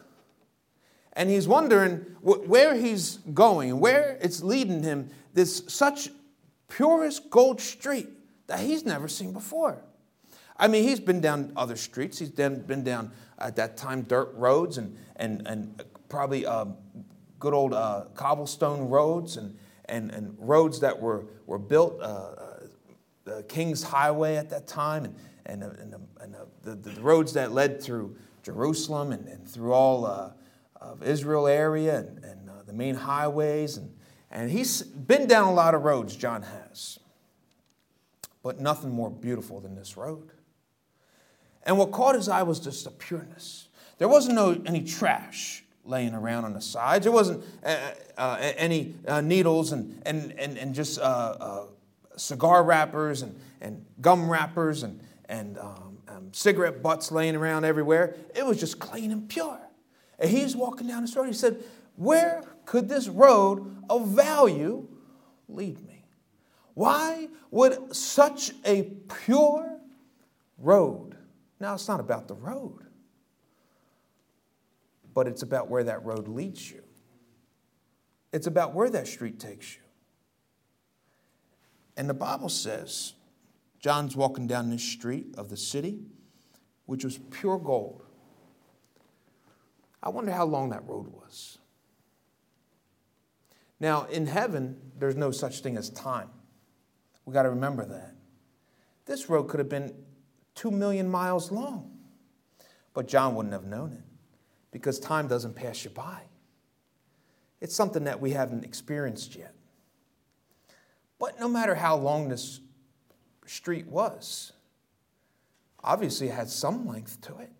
And 1.12 1.30
he's 1.30 1.46
wondering 1.46 1.98
where 2.22 2.74
he's 2.74 3.18
going, 3.32 3.78
where 3.78 4.18
it's 4.20 4.42
leading 4.42 4.82
him, 4.82 5.10
this 5.32 5.62
such 5.68 6.08
purest 6.66 7.30
gold 7.30 7.60
street 7.60 8.08
that 8.46 8.60
he's 8.60 8.84
never 8.84 9.08
seen 9.08 9.32
before. 9.32 9.82
I 10.56 10.68
mean, 10.68 10.84
he's 10.84 11.00
been 11.00 11.20
down 11.20 11.52
other 11.56 11.76
streets. 11.76 12.18
He's 12.18 12.30
been 12.30 12.84
down, 12.84 13.10
at 13.38 13.56
that 13.56 13.76
time, 13.76 14.02
dirt 14.02 14.32
roads 14.34 14.78
and, 14.78 14.96
and, 15.16 15.46
and 15.46 15.82
probably 16.08 16.46
uh, 16.46 16.66
good 17.38 17.52
old 17.52 17.74
uh, 17.74 18.06
cobblestone 18.14 18.88
roads 18.88 19.36
and, 19.36 19.56
and, 19.86 20.10
and 20.10 20.34
roads 20.38 20.80
that 20.80 20.98
were, 20.98 21.26
were 21.46 21.58
built, 21.58 22.00
uh, 22.00 22.04
uh 22.04 22.52
the 23.24 23.42
King's 23.42 23.82
Highway 23.82 24.36
at 24.36 24.50
that 24.50 24.68
time, 24.68 25.04
and, 25.04 25.16
and, 25.46 25.62
and, 25.62 25.94
and 26.20 26.36
the, 26.62 26.76
the, 26.76 27.00
roads 27.00 27.32
that 27.32 27.50
led 27.50 27.82
through 27.82 28.16
Jerusalem 28.44 29.10
and, 29.10 29.26
and 29.26 29.48
through 29.48 29.72
all 29.72 30.06
uh, 30.06 30.30
of 30.80 31.02
Israel 31.02 31.48
area 31.48 31.98
and, 31.98 32.24
and 32.24 32.48
uh, 32.48 32.52
the 32.66 32.72
main 32.72 32.94
highways. 32.94 33.76
And, 33.76 33.92
and 34.30 34.50
he's 34.50 34.82
been 34.82 35.26
down 35.26 35.48
a 35.48 35.52
lot 35.52 35.74
of 35.74 35.82
roads, 35.82 36.14
John 36.14 36.42
has, 36.42 37.00
but 38.46 38.60
nothing 38.60 38.90
more 38.90 39.10
beautiful 39.10 39.58
than 39.58 39.74
this 39.74 39.96
road. 39.96 40.30
And 41.64 41.76
what 41.78 41.90
caught 41.90 42.14
his 42.14 42.28
eye 42.28 42.44
was 42.44 42.60
just 42.60 42.84
the 42.84 42.92
pureness. 42.92 43.66
There 43.98 44.06
wasn't 44.06 44.36
no, 44.36 44.62
any 44.64 44.84
trash 44.84 45.64
laying 45.84 46.14
around 46.14 46.44
on 46.44 46.52
the 46.52 46.60
sides. 46.60 47.02
There 47.02 47.12
wasn't 47.12 47.42
uh, 47.64 47.76
uh, 48.16 48.36
any 48.56 48.94
uh, 49.08 49.20
needles 49.20 49.72
and, 49.72 50.00
and, 50.06 50.32
and, 50.38 50.56
and 50.58 50.76
just 50.76 51.00
uh, 51.00 51.02
uh, 51.02 51.66
cigar 52.16 52.62
wrappers 52.62 53.22
and, 53.22 53.36
and 53.60 53.84
gum 54.00 54.30
wrappers 54.30 54.84
and, 54.84 55.00
and 55.28 55.58
um, 55.58 55.98
um, 56.06 56.28
cigarette 56.30 56.84
butts 56.84 57.10
laying 57.10 57.34
around 57.34 57.64
everywhere. 57.64 58.14
It 58.32 58.46
was 58.46 58.60
just 58.60 58.78
clean 58.78 59.10
and 59.10 59.28
pure. 59.28 59.58
And 60.20 60.30
he's 60.30 60.54
walking 60.54 60.86
down 60.86 61.02
this 61.02 61.16
road. 61.16 61.26
He 61.26 61.32
said, 61.32 61.64
Where 61.96 62.44
could 62.64 62.88
this 62.88 63.08
road 63.08 63.82
of 63.90 64.06
value 64.06 64.86
lead 65.48 65.84
me? 65.84 65.95
Why 66.76 67.28
would 67.50 67.96
such 67.96 68.52
a 68.66 68.82
pure 69.24 69.80
road? 70.58 71.16
Now, 71.58 71.72
it's 71.72 71.88
not 71.88 72.00
about 72.00 72.28
the 72.28 72.34
road, 72.34 72.84
but 75.14 75.26
it's 75.26 75.40
about 75.40 75.70
where 75.70 75.84
that 75.84 76.04
road 76.04 76.28
leads 76.28 76.70
you. 76.70 76.82
It's 78.30 78.46
about 78.46 78.74
where 78.74 78.90
that 78.90 79.08
street 79.08 79.40
takes 79.40 79.74
you. 79.74 79.80
And 81.96 82.10
the 82.10 82.14
Bible 82.14 82.50
says, 82.50 83.14
John's 83.80 84.14
walking 84.14 84.46
down 84.46 84.68
this 84.68 84.82
street 84.82 85.34
of 85.38 85.48
the 85.48 85.56
city, 85.56 86.00
which 86.84 87.04
was 87.04 87.16
pure 87.30 87.58
gold. 87.58 88.02
I 90.02 90.10
wonder 90.10 90.30
how 90.30 90.44
long 90.44 90.68
that 90.70 90.86
road 90.86 91.08
was. 91.08 91.56
Now, 93.80 94.04
in 94.04 94.26
heaven, 94.26 94.76
there's 94.98 95.16
no 95.16 95.30
such 95.30 95.60
thing 95.60 95.78
as 95.78 95.88
time. 95.88 96.28
We 97.26 97.32
got 97.32 97.42
to 97.42 97.50
remember 97.50 97.84
that. 97.84 98.14
This 99.04 99.28
road 99.28 99.44
could 99.48 99.58
have 99.58 99.68
been 99.68 99.92
two 100.54 100.70
million 100.70 101.08
miles 101.08 101.52
long, 101.52 101.90
but 102.94 103.06
John 103.06 103.34
wouldn't 103.34 103.52
have 103.52 103.66
known 103.66 103.92
it 103.92 104.04
because 104.70 104.98
time 104.98 105.28
doesn't 105.28 105.54
pass 105.54 105.84
you 105.84 105.90
by. 105.90 106.22
It's 107.60 107.74
something 107.74 108.04
that 108.04 108.20
we 108.20 108.30
haven't 108.30 108.64
experienced 108.64 109.36
yet. 109.36 109.54
But 111.18 111.38
no 111.40 111.48
matter 111.48 111.74
how 111.74 111.96
long 111.96 112.28
this 112.28 112.60
street 113.46 113.86
was, 113.86 114.52
obviously 115.82 116.28
it 116.28 116.34
had 116.34 116.48
some 116.48 116.86
length 116.86 117.20
to 117.22 117.38
it. 117.38 117.50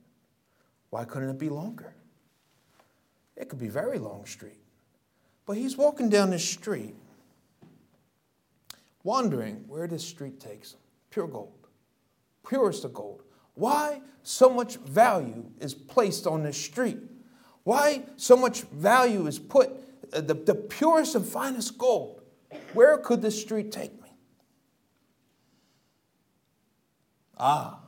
Why 0.91 1.05
couldn't 1.05 1.31
it 1.31 1.39
be 1.39 1.49
longer? 1.49 1.95
It 3.37 3.49
could 3.49 3.59
be 3.59 3.69
very 3.69 3.99
long 3.99 4.27
street. 4.27 4.61
But 5.47 5.57
he's 5.57 5.77
walking 5.77 6.09
down 6.09 6.31
this 6.31 6.49
street, 6.49 6.95
wondering 9.07 9.65
where 9.69 9.87
this 9.87 10.05
street 10.05 10.41
takes 10.41 10.73
him. 10.73 10.81
Pure 11.11 11.29
gold, 11.29 11.69
purest 12.47 12.85
of 12.85 12.93
gold. 12.93 13.23
Why 13.55 14.03
so 14.25 14.51
much 14.51 14.77
value 14.79 15.47
is 15.61 15.73
placed 15.73 16.27
on 16.27 16.43
this 16.43 16.61
street? 16.61 16.99
Why 17.63 18.03
so 18.17 18.37
much 18.37 18.63
value 18.63 19.27
is 19.29 19.39
put, 19.39 19.71
uh, 20.13 20.21
the, 20.21 20.35
the 20.35 20.55
purest 20.55 21.15
and 21.15 21.25
finest 21.25 21.79
gold? 21.79 22.21
Where 22.75 22.99
could 22.99 23.23
this 23.23 23.41
street 23.41 23.71
take 23.71 23.93
me? 24.03 24.11
Ah, 27.39 27.81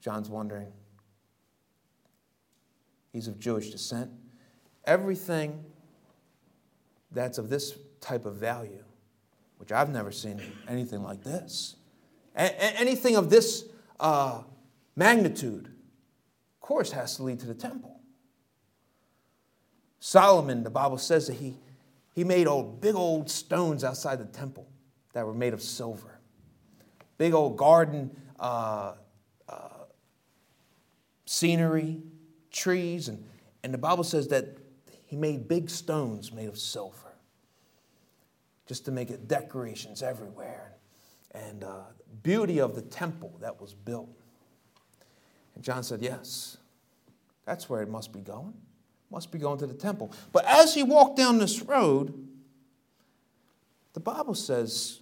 John's 0.00 0.28
wondering. 0.28 0.72
He's 3.12 3.26
of 3.26 3.38
Jewish 3.38 3.70
descent. 3.70 4.10
Everything 4.84 5.64
that's 7.10 7.38
of 7.38 7.48
this 7.48 7.74
type 8.00 8.26
of 8.26 8.36
value, 8.36 8.84
which 9.58 9.70
I've 9.70 9.90
never 9.90 10.10
seen 10.10 10.40
anything 10.66 11.02
like 11.02 11.22
this, 11.22 11.76
a- 12.34 12.80
anything 12.80 13.16
of 13.16 13.30
this 13.30 13.64
uh, 14.00 14.42
magnitude, 14.96 15.66
of 15.66 16.60
course, 16.60 16.92
has 16.92 17.16
to 17.16 17.24
lead 17.24 17.40
to 17.40 17.46
the 17.46 17.54
temple. 17.54 18.00
Solomon, 20.00 20.62
the 20.62 20.70
Bible 20.70 20.98
says 20.98 21.26
that 21.26 21.34
he 21.34 21.58
he 22.18 22.24
made 22.24 22.48
old, 22.48 22.80
big 22.80 22.96
old 22.96 23.30
stones 23.30 23.84
outside 23.84 24.18
the 24.18 24.24
temple 24.24 24.66
that 25.12 25.24
were 25.24 25.32
made 25.32 25.54
of 25.54 25.62
silver. 25.62 26.18
Big 27.16 27.32
old 27.32 27.56
garden 27.56 28.10
uh, 28.40 28.94
uh, 29.48 29.68
scenery, 31.26 32.02
trees, 32.50 33.06
and, 33.06 33.24
and 33.62 33.72
the 33.72 33.78
Bible 33.78 34.02
says 34.02 34.26
that 34.28 34.56
he 35.06 35.14
made 35.14 35.46
big 35.46 35.70
stones 35.70 36.32
made 36.32 36.48
of 36.48 36.58
silver 36.58 37.07
just 38.68 38.84
to 38.84 38.92
make 38.92 39.10
it 39.10 39.26
decorations 39.26 40.02
everywhere 40.02 40.74
and 41.32 41.64
uh, 41.64 41.80
beauty 42.22 42.60
of 42.60 42.74
the 42.74 42.82
temple 42.82 43.34
that 43.40 43.60
was 43.60 43.74
built. 43.74 44.10
And 45.54 45.64
John 45.64 45.82
said, 45.82 46.02
Yes, 46.02 46.58
that's 47.44 47.68
where 47.68 47.82
it 47.82 47.88
must 47.88 48.12
be 48.12 48.20
going. 48.20 48.52
Must 49.10 49.32
be 49.32 49.38
going 49.38 49.58
to 49.60 49.66
the 49.66 49.74
temple. 49.74 50.12
But 50.32 50.44
as 50.44 50.74
he 50.74 50.82
walked 50.82 51.16
down 51.16 51.38
this 51.38 51.62
road, 51.62 52.28
the 53.94 54.00
Bible 54.00 54.34
says 54.34 55.00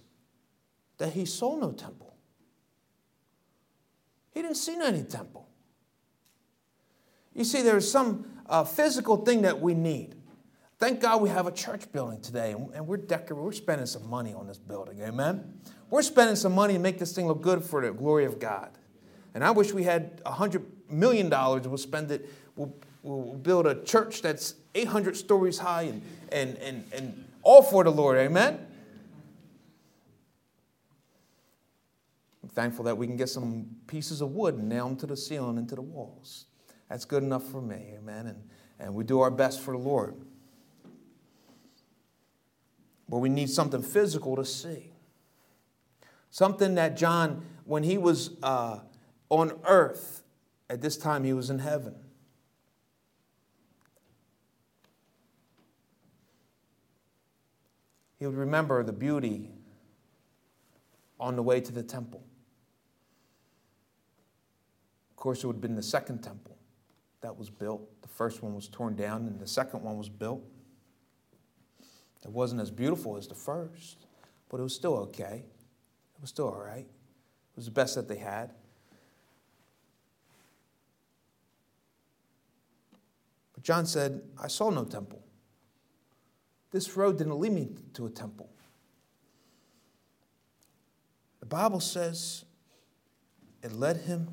that 0.97 1.11
he 1.11 1.25
saw 1.25 1.57
no 1.57 1.73
temple. 1.73 2.15
He 4.31 4.41
didn't 4.41 4.55
see 4.55 4.77
any 4.81 5.03
temple. 5.03 5.47
You 7.33 7.43
see, 7.43 7.61
there's 7.61 7.89
some 7.89 8.25
uh, 8.47 8.63
physical 8.63 9.17
thing 9.17 9.41
that 9.41 9.59
we 9.59 9.73
need. 9.73 10.15
Thank 10.79 11.01
God 11.01 11.21
we 11.21 11.29
have 11.29 11.47
a 11.47 11.51
church 11.51 11.91
building 11.91 12.21
today, 12.21 12.51
and 12.51 12.87
we're 12.87 12.97
decorating, 12.97 13.43
we're 13.43 13.51
spending 13.51 13.87
some 13.87 14.07
money 14.07 14.33
on 14.33 14.45
this 14.47 14.59
building. 14.59 15.01
Amen? 15.01 15.59
We're 15.89 16.03
spending 16.03 16.35
some 16.35 16.53
money 16.53 16.73
to 16.73 16.79
make 16.79 16.99
this 16.99 17.13
thing 17.13 17.27
look 17.27 17.41
good 17.41 17.63
for 17.63 17.81
the 17.81 17.91
glory 17.91 18.25
of 18.25 18.39
God. 18.39 18.69
And 19.33 19.43
I 19.43 19.51
wish 19.51 19.73
we 19.73 19.83
had 19.83 20.23
$100 20.23 20.63
million 20.89 21.29
we'll 21.29 21.77
spend 21.77 22.11
it, 22.11 22.29
we'll 22.55 22.73
we'll 23.07 23.35
build 23.35 23.67
a 23.67 23.83
church 23.83 24.21
that's 24.21 24.55
800 24.75 25.15
stories 25.15 25.57
high 25.57 25.83
and, 25.83 26.01
and, 26.31 26.57
and, 26.57 26.83
and 26.93 27.25
all 27.41 27.61
for 27.61 27.83
the 27.83 27.91
Lord. 27.91 28.17
Amen? 28.17 28.65
I'm 32.43 32.49
thankful 32.49 32.85
that 32.85 32.97
we 32.97 33.07
can 33.07 33.17
get 33.17 33.29
some 33.29 33.67
pieces 33.87 34.21
of 34.21 34.31
wood 34.31 34.55
and 34.55 34.69
nail 34.69 34.87
them 34.87 34.97
to 34.97 35.07
the 35.07 35.17
ceiling 35.17 35.57
and 35.57 35.67
to 35.69 35.75
the 35.75 35.81
walls. 35.81 36.45
That's 36.89 37.05
good 37.05 37.23
enough 37.23 37.43
for 37.43 37.61
me. 37.61 37.93
Amen? 37.97 38.27
And, 38.27 38.49
and 38.79 38.93
we 38.93 39.03
do 39.03 39.21
our 39.21 39.31
best 39.31 39.61
for 39.61 39.71
the 39.71 39.79
Lord. 39.79 40.15
But 43.09 43.19
we 43.19 43.29
need 43.29 43.49
something 43.49 43.81
physical 43.81 44.35
to 44.35 44.45
see. 44.45 44.91
Something 46.29 46.75
that 46.75 46.97
John, 46.97 47.45
when 47.63 47.83
he 47.83 47.97
was 47.97 48.31
uh, 48.43 48.79
on 49.29 49.53
earth, 49.65 50.23
at 50.69 50.81
this 50.81 50.97
time 50.97 51.23
he 51.23 51.33
was 51.33 51.49
in 51.49 51.59
heaven. 51.59 51.95
He 58.17 58.25
would 58.25 58.35
remember 58.35 58.83
the 58.83 58.93
beauty 58.93 59.51
on 61.19 61.35
the 61.35 61.43
way 61.43 61.61
to 61.61 61.71
the 61.71 61.83
temple. 61.83 62.23
Of 65.11 65.15
course, 65.15 65.43
it 65.43 65.47
would 65.47 65.57
have 65.57 65.61
been 65.61 65.75
the 65.75 65.83
second 65.83 66.23
temple 66.23 66.57
that 67.21 67.37
was 67.37 67.49
built. 67.49 68.01
The 68.01 68.07
first 68.07 68.43
one 68.43 68.53
was 68.53 68.67
torn 68.67 68.95
down, 68.95 69.27
and 69.27 69.39
the 69.39 69.47
second 69.47 69.83
one 69.83 69.97
was 69.97 70.09
built. 70.09 70.43
It 72.23 72.31
wasn't 72.31 72.61
as 72.61 72.71
beautiful 72.71 73.17
as 73.17 73.27
the 73.27 73.35
first, 73.35 73.97
but 74.49 74.59
it 74.59 74.63
was 74.63 74.75
still 74.75 74.95
okay. 74.97 75.43
It 75.45 76.21
was 76.21 76.29
still 76.29 76.49
all 76.49 76.61
right. 76.61 76.85
It 76.85 77.55
was 77.55 77.65
the 77.65 77.71
best 77.71 77.95
that 77.95 78.07
they 78.07 78.17
had. 78.17 78.51
But 83.53 83.63
John 83.63 83.85
said, 83.85 84.21
I 84.41 84.47
saw 84.47 84.69
no 84.69 84.83
temple. 84.83 85.23
this 86.71 86.95
road 86.95 87.17
didn't 87.17 87.39
lead 87.39 87.53
me 87.53 87.69
to 87.93 88.05
a 88.05 88.09
temple. 88.09 88.49
The 91.39 91.45
Bible 91.45 91.79
says 91.79 92.43
it 93.63 93.71
led 93.71 93.97
him 93.97 94.27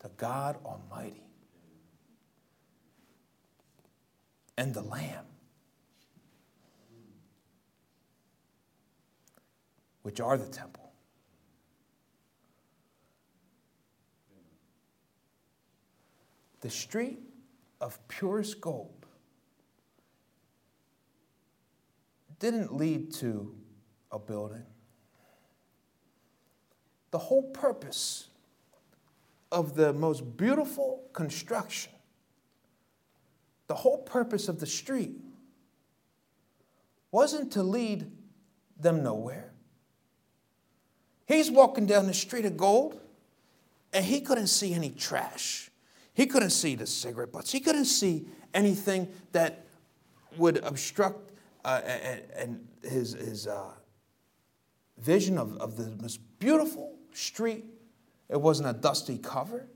to 0.00 0.10
God 0.16 0.56
Almighty 0.64 1.22
and 4.56 4.74
the 4.74 4.82
Lamb, 4.82 5.24
which 10.04 10.20
are 10.20 10.36
the 10.36 10.46
temple. 10.46 10.92
The 16.60 16.68
street 16.68 17.20
of 17.80 17.98
purest 18.06 18.60
gold 18.60 19.06
didn't 22.38 22.74
lead 22.74 23.14
to 23.14 23.54
a 24.12 24.18
building. 24.18 24.66
The 27.10 27.18
whole 27.18 27.44
purpose 27.44 28.28
of 29.50 29.74
the 29.74 29.94
most 29.94 30.36
beautiful 30.36 31.08
construction, 31.14 31.92
the 33.68 33.74
whole 33.74 33.98
purpose 33.98 34.48
of 34.48 34.60
the 34.60 34.66
street 34.66 35.18
wasn't 37.10 37.52
to 37.52 37.62
lead 37.62 38.10
them 38.78 39.02
nowhere. 39.02 39.53
He's 41.26 41.50
walking 41.50 41.86
down 41.86 42.06
the 42.06 42.14
street 42.14 42.44
of 42.44 42.56
gold 42.56 43.00
and 43.92 44.04
he 44.04 44.20
couldn't 44.20 44.48
see 44.48 44.74
any 44.74 44.90
trash. 44.90 45.70
He 46.12 46.26
couldn't 46.26 46.50
see 46.50 46.74
the 46.74 46.86
cigarette 46.86 47.32
butts. 47.32 47.50
He 47.50 47.60
couldn't 47.60 47.86
see 47.86 48.26
anything 48.52 49.08
that 49.32 49.66
would 50.36 50.58
obstruct 50.58 51.32
uh, 51.64 51.80
and, 52.36 52.66
his, 52.82 53.12
his 53.12 53.46
uh, 53.46 53.72
vision 54.98 55.38
of, 55.38 55.56
of 55.56 55.76
the 55.76 55.90
most 56.02 56.20
beautiful 56.38 56.96
street. 57.12 57.64
It 58.28 58.40
wasn't 58.40 58.68
a 58.68 58.72
dusty 58.72 59.18
cover. 59.18 59.66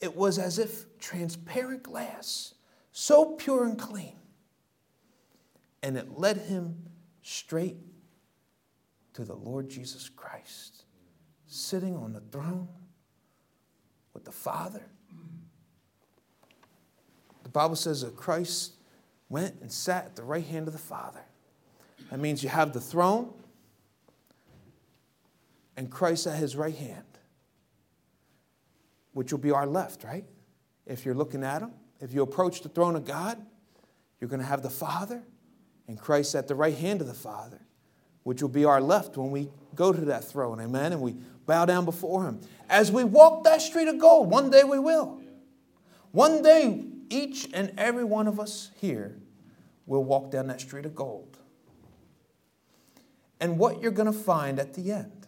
It 0.00 0.16
was 0.16 0.38
as 0.38 0.58
if 0.58 0.98
transparent 0.98 1.82
glass, 1.82 2.54
so 2.92 3.32
pure 3.36 3.64
and 3.64 3.78
clean. 3.78 4.16
And 5.82 5.96
it 5.96 6.18
led 6.18 6.38
him 6.38 6.76
straight 7.22 7.76
to 9.14 9.24
the 9.24 9.34
Lord 9.34 9.68
Jesus 9.68 10.08
Christ, 10.08 10.84
sitting 11.46 11.96
on 11.96 12.12
the 12.12 12.20
throne 12.20 12.68
with 14.12 14.24
the 14.24 14.32
Father. 14.32 14.82
The 17.42 17.48
Bible 17.48 17.76
says 17.76 18.02
that 18.02 18.16
Christ 18.16 18.72
went 19.28 19.56
and 19.60 19.70
sat 19.70 20.06
at 20.06 20.16
the 20.16 20.22
right 20.22 20.44
hand 20.44 20.66
of 20.66 20.72
the 20.72 20.78
Father. 20.78 21.22
That 22.10 22.20
means 22.20 22.42
you 22.42 22.48
have 22.48 22.72
the 22.72 22.80
throne 22.80 23.32
and 25.76 25.90
Christ 25.90 26.26
at 26.26 26.36
his 26.36 26.56
right 26.56 26.74
hand, 26.74 27.04
which 29.12 29.32
will 29.32 29.40
be 29.40 29.50
our 29.50 29.66
left, 29.66 30.04
right? 30.04 30.24
If 30.86 31.04
you're 31.04 31.14
looking 31.14 31.42
at 31.42 31.62
him, 31.62 31.72
if 32.00 32.12
you 32.12 32.22
approach 32.22 32.62
the 32.62 32.68
throne 32.68 32.96
of 32.96 33.04
God, 33.04 33.38
you're 34.20 34.28
going 34.28 34.40
to 34.40 34.46
have 34.46 34.62
the 34.62 34.70
Father 34.70 35.22
and 35.88 35.98
Christ 35.98 36.34
at 36.34 36.48
the 36.48 36.54
right 36.54 36.76
hand 36.76 37.00
of 37.00 37.06
the 37.06 37.14
Father, 37.14 37.60
which 38.24 38.42
will 38.42 38.48
be 38.48 38.64
our 38.64 38.80
left 38.80 39.16
when 39.16 39.30
we 39.30 39.48
go 39.74 39.92
to 39.92 40.00
that 40.06 40.24
throne, 40.24 40.60
amen? 40.60 40.92
And 40.92 41.00
we 41.00 41.16
bow 41.46 41.64
down 41.64 41.84
before 41.84 42.24
him. 42.24 42.40
As 42.68 42.90
we 42.90 43.04
walk 43.04 43.44
that 43.44 43.62
street 43.62 43.88
of 43.88 43.98
gold, 43.98 44.30
one 44.30 44.50
day 44.50 44.64
we 44.64 44.78
will. 44.78 45.22
One 46.10 46.42
day 46.42 46.84
each 47.10 47.48
and 47.52 47.72
every 47.78 48.04
one 48.04 48.26
of 48.26 48.40
us 48.40 48.70
here 48.80 49.16
will 49.86 50.04
walk 50.04 50.30
down 50.30 50.46
that 50.48 50.60
street 50.60 50.86
of 50.86 50.94
gold. 50.94 51.38
And 53.40 53.58
what 53.58 53.82
you're 53.82 53.92
going 53.92 54.10
to 54.10 54.18
find 54.18 54.58
at 54.58 54.74
the 54.74 54.92
end. 54.92 55.26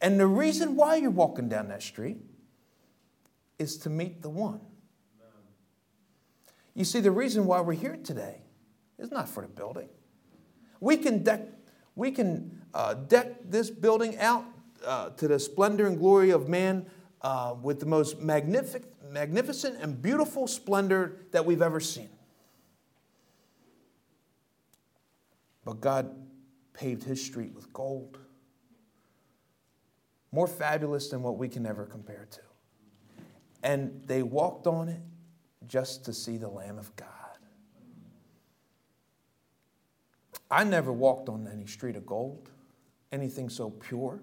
And 0.00 0.18
the 0.18 0.26
reason 0.26 0.74
why 0.74 0.96
you're 0.96 1.10
walking 1.10 1.48
down 1.48 1.68
that 1.68 1.82
street 1.82 2.18
is 3.58 3.76
to 3.78 3.90
meet 3.90 4.22
the 4.22 4.30
one. 4.30 4.60
You 6.74 6.84
see, 6.84 7.00
the 7.00 7.10
reason 7.10 7.46
why 7.46 7.60
we're 7.60 7.74
here 7.74 7.98
today 8.02 8.42
is 8.98 9.10
not 9.10 9.28
for 9.28 9.42
the 9.42 9.48
building. 9.48 9.88
We 10.80 10.96
can 10.96 11.22
deck, 11.22 11.42
we 11.94 12.10
can, 12.10 12.62
uh, 12.74 12.94
deck 12.94 13.50
this 13.50 13.70
building 13.70 14.18
out 14.18 14.44
uh, 14.84 15.10
to 15.10 15.28
the 15.28 15.38
splendor 15.38 15.86
and 15.86 15.98
glory 15.98 16.30
of 16.30 16.48
man 16.48 16.86
uh, 17.20 17.54
with 17.60 17.80
the 17.80 17.86
most 17.86 18.20
magnific- 18.20 18.92
magnificent 19.10 19.80
and 19.80 20.00
beautiful 20.00 20.46
splendor 20.46 21.16
that 21.30 21.44
we've 21.44 21.62
ever 21.62 21.80
seen. 21.80 22.08
But 25.64 25.80
God 25.80 26.10
paved 26.72 27.04
his 27.04 27.24
street 27.24 27.54
with 27.54 27.72
gold, 27.72 28.18
more 30.32 30.48
fabulous 30.48 31.08
than 31.08 31.22
what 31.22 31.36
we 31.36 31.48
can 31.48 31.66
ever 31.66 31.84
compare 31.84 32.26
to. 32.30 32.40
And 33.62 34.02
they 34.06 34.22
walked 34.22 34.66
on 34.66 34.88
it 34.88 35.00
just 35.66 36.04
to 36.06 36.12
see 36.12 36.36
the 36.36 36.48
Lamb 36.48 36.78
of 36.78 36.94
God. 36.96 37.21
I 40.52 40.64
never 40.64 40.92
walked 40.92 41.30
on 41.30 41.48
any 41.50 41.64
street 41.64 41.96
of 41.96 42.04
gold, 42.04 42.50
anything 43.10 43.48
so 43.48 43.70
pure. 43.70 44.20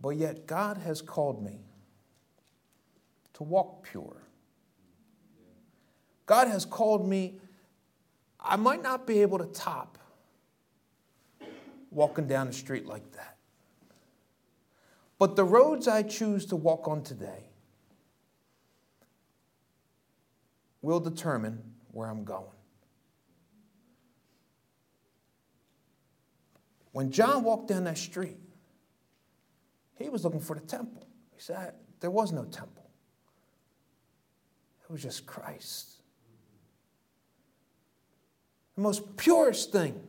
But 0.00 0.10
yet, 0.10 0.46
God 0.46 0.78
has 0.78 1.02
called 1.02 1.42
me 1.42 1.58
to 3.34 3.42
walk 3.42 3.82
pure. 3.82 4.22
God 6.26 6.46
has 6.46 6.64
called 6.64 7.08
me, 7.08 7.40
I 8.38 8.54
might 8.54 8.84
not 8.84 9.04
be 9.04 9.20
able 9.20 9.38
to 9.38 9.46
top 9.46 9.98
walking 11.90 12.28
down 12.28 12.46
the 12.46 12.52
street 12.52 12.86
like 12.86 13.10
that. 13.12 13.36
But 15.18 15.34
the 15.34 15.44
roads 15.44 15.88
I 15.88 16.04
choose 16.04 16.46
to 16.46 16.56
walk 16.56 16.86
on 16.86 17.02
today 17.02 17.50
will 20.82 21.00
determine 21.00 21.62
where 21.90 22.08
I'm 22.08 22.22
going. 22.22 22.61
When 26.92 27.10
John 27.10 27.42
walked 27.42 27.68
down 27.68 27.84
that 27.84 27.98
street, 27.98 28.36
he 29.98 30.08
was 30.08 30.24
looking 30.24 30.40
for 30.40 30.54
the 30.54 30.60
temple. 30.60 31.06
He 31.32 31.40
said, 31.40 31.74
There 32.00 32.10
was 32.10 32.32
no 32.32 32.44
temple, 32.44 32.90
it 34.84 34.92
was 34.92 35.02
just 35.02 35.26
Christ. 35.26 35.88
The 38.76 38.82
most 38.82 39.16
purest 39.16 39.70
thing 39.70 40.00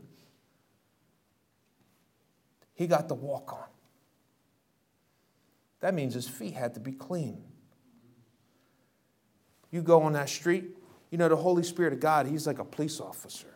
he 2.74 2.88
got 2.88 3.10
to 3.10 3.14
walk 3.14 3.52
on. 3.54 3.68
That 5.82 5.94
means 5.94 6.14
his 6.14 6.30
feet 6.30 6.54
had 6.54 6.74
to 6.76 6.80
be 6.80 6.94
clean. 6.94 7.44
You 9.70 9.82
go 9.82 10.02
on 10.04 10.14
that 10.14 10.30
street, 10.30 10.78
you 11.12 11.18
know, 11.18 11.28
the 11.28 11.36
Holy 11.36 11.64
Spirit 11.64 11.94
of 11.94 12.00
God, 12.00 12.26
he's 12.26 12.48
like 12.48 12.60
a 12.60 12.64
police 12.64 13.02
officer 13.02 13.54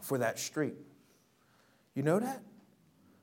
for 0.00 0.18
that 0.18 0.38
street. 0.38 0.74
You 1.94 2.02
know 2.02 2.18
that? 2.18 2.42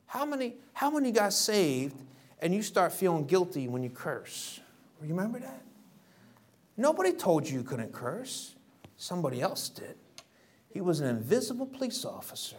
How 0.05 0.25
many, 0.25 0.55
how 0.73 0.89
many 0.89 1.11
got 1.11 1.33
saved 1.33 1.95
and 2.39 2.53
you 2.53 2.61
start 2.61 2.93
feeling 2.93 3.25
guilty 3.25 3.67
when 3.67 3.83
you 3.83 3.89
curse? 3.89 4.59
Remember 5.01 5.39
that? 5.39 5.63
Nobody 6.77 7.11
told 7.13 7.47
you 7.47 7.59
you 7.59 7.63
couldn't 7.63 7.91
curse. 7.91 8.55
Somebody 8.97 9.41
else 9.41 9.69
did. 9.69 9.95
He 10.69 10.81
was 10.81 10.99
an 10.99 11.07
invisible 11.07 11.65
police 11.65 12.05
officer. 12.05 12.57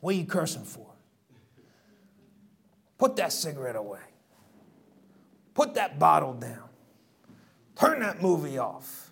What 0.00 0.14
are 0.14 0.18
you 0.18 0.26
cursing 0.26 0.64
for? 0.64 0.86
Put 2.98 3.16
that 3.16 3.32
cigarette 3.32 3.76
away. 3.76 4.00
Put 5.54 5.74
that 5.74 5.98
bottle 5.98 6.34
down. 6.34 6.68
Turn 7.76 8.00
that 8.00 8.20
movie 8.22 8.58
off. 8.58 9.10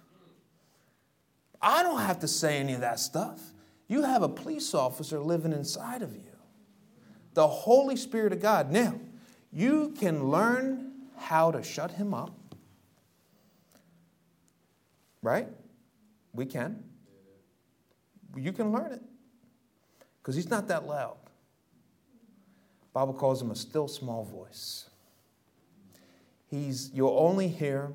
I 1.60 1.82
don't 1.82 2.00
have 2.00 2.20
to 2.20 2.28
say 2.28 2.58
any 2.58 2.74
of 2.74 2.80
that 2.80 2.98
stuff. 2.98 3.40
You 3.92 4.04
have 4.04 4.22
a 4.22 4.28
police 4.28 4.72
officer 4.72 5.20
living 5.20 5.52
inside 5.52 6.00
of 6.00 6.16
you 6.16 6.32
the 7.34 7.46
Holy 7.46 7.94
Spirit 7.94 8.32
of 8.32 8.40
God. 8.40 8.70
Now, 8.72 8.98
you 9.52 9.94
can 9.98 10.30
learn 10.30 10.92
how 11.18 11.50
to 11.50 11.62
shut 11.62 11.90
him 11.90 12.14
up. 12.14 12.34
Right? 15.20 15.46
We 16.32 16.46
can. 16.46 16.82
You 18.34 18.54
can 18.54 18.72
learn 18.72 18.92
it. 18.92 19.02
Because 20.22 20.36
he's 20.36 20.48
not 20.48 20.68
that 20.68 20.86
loud. 20.86 21.18
Bible 22.94 23.12
calls 23.12 23.42
him 23.42 23.50
a 23.50 23.56
still 23.56 23.88
small 23.88 24.24
voice. 24.24 24.88
He's 26.50 26.90
you'll 26.94 27.18
only 27.18 27.48
hear 27.48 27.92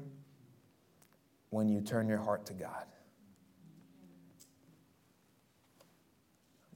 when 1.50 1.68
you 1.68 1.82
turn 1.82 2.08
your 2.08 2.20
heart 2.20 2.46
to 2.46 2.54
God. 2.54 2.86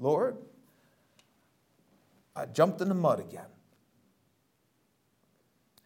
Lord, 0.01 0.35
I 2.35 2.47
jumped 2.47 2.81
in 2.81 2.89
the 2.89 2.95
mud 2.95 3.19
again. 3.19 3.45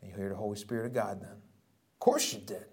And 0.01 0.10
you 0.10 0.17
hear 0.17 0.30
the 0.30 0.36
Holy 0.36 0.58
Spirit 0.58 0.86
of 0.86 0.93
God 0.93 1.21
then. 1.21 1.30
Of 1.30 1.99
course 1.99 2.34
you 2.34 2.39
did. 2.39 2.65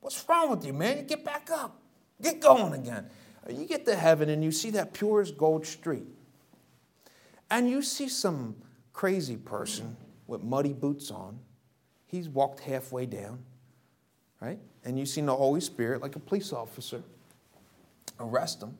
What's 0.00 0.26
wrong 0.26 0.50
with 0.50 0.64
you, 0.64 0.72
man? 0.72 0.96
You 0.96 1.02
get 1.02 1.24
back 1.24 1.50
up. 1.50 1.80
Get 2.22 2.40
going 2.40 2.72
again. 2.72 3.06
You 3.48 3.66
get 3.66 3.84
to 3.86 3.94
heaven 3.94 4.30
and 4.30 4.42
you 4.42 4.50
see 4.50 4.70
that 4.70 4.94
pure 4.94 5.20
as 5.20 5.30
gold 5.30 5.66
street. 5.66 6.06
And 7.50 7.68
you 7.68 7.82
see 7.82 8.08
some 8.08 8.56
crazy 8.92 9.36
person 9.36 9.96
with 10.26 10.42
muddy 10.42 10.72
boots 10.72 11.10
on. 11.10 11.38
He's 12.06 12.28
walked 12.28 12.60
halfway 12.60 13.06
down, 13.06 13.40
right? 14.40 14.58
And 14.84 14.98
you 14.98 15.04
see 15.04 15.20
the 15.20 15.36
Holy 15.36 15.60
Spirit, 15.60 16.00
like 16.00 16.16
a 16.16 16.20
police 16.20 16.52
officer, 16.52 17.02
arrest 18.18 18.62
him. 18.62 18.78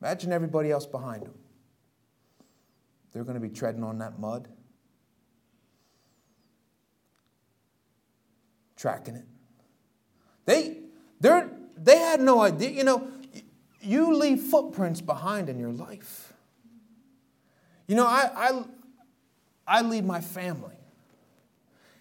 Imagine 0.00 0.32
everybody 0.32 0.70
else 0.70 0.86
behind 0.86 1.22
them. 1.24 1.34
They're 3.12 3.24
going 3.24 3.40
to 3.40 3.40
be 3.40 3.48
treading 3.48 3.82
on 3.82 3.98
that 3.98 4.18
mud, 4.18 4.46
tracking 8.76 9.16
it. 9.16 9.24
They, 10.44 10.78
they're, 11.20 11.50
they 11.76 11.98
had 11.98 12.20
no 12.20 12.40
idea. 12.40 12.70
You 12.70 12.84
know, 12.84 13.08
you 13.80 14.14
leave 14.14 14.40
footprints 14.40 15.00
behind 15.00 15.48
in 15.48 15.58
your 15.58 15.72
life. 15.72 16.34
You 17.86 17.94
know, 17.94 18.06
I, 18.06 18.30
I, 18.34 18.64
I 19.66 19.82
lead 19.82 20.04
my 20.04 20.20
family. 20.20 20.74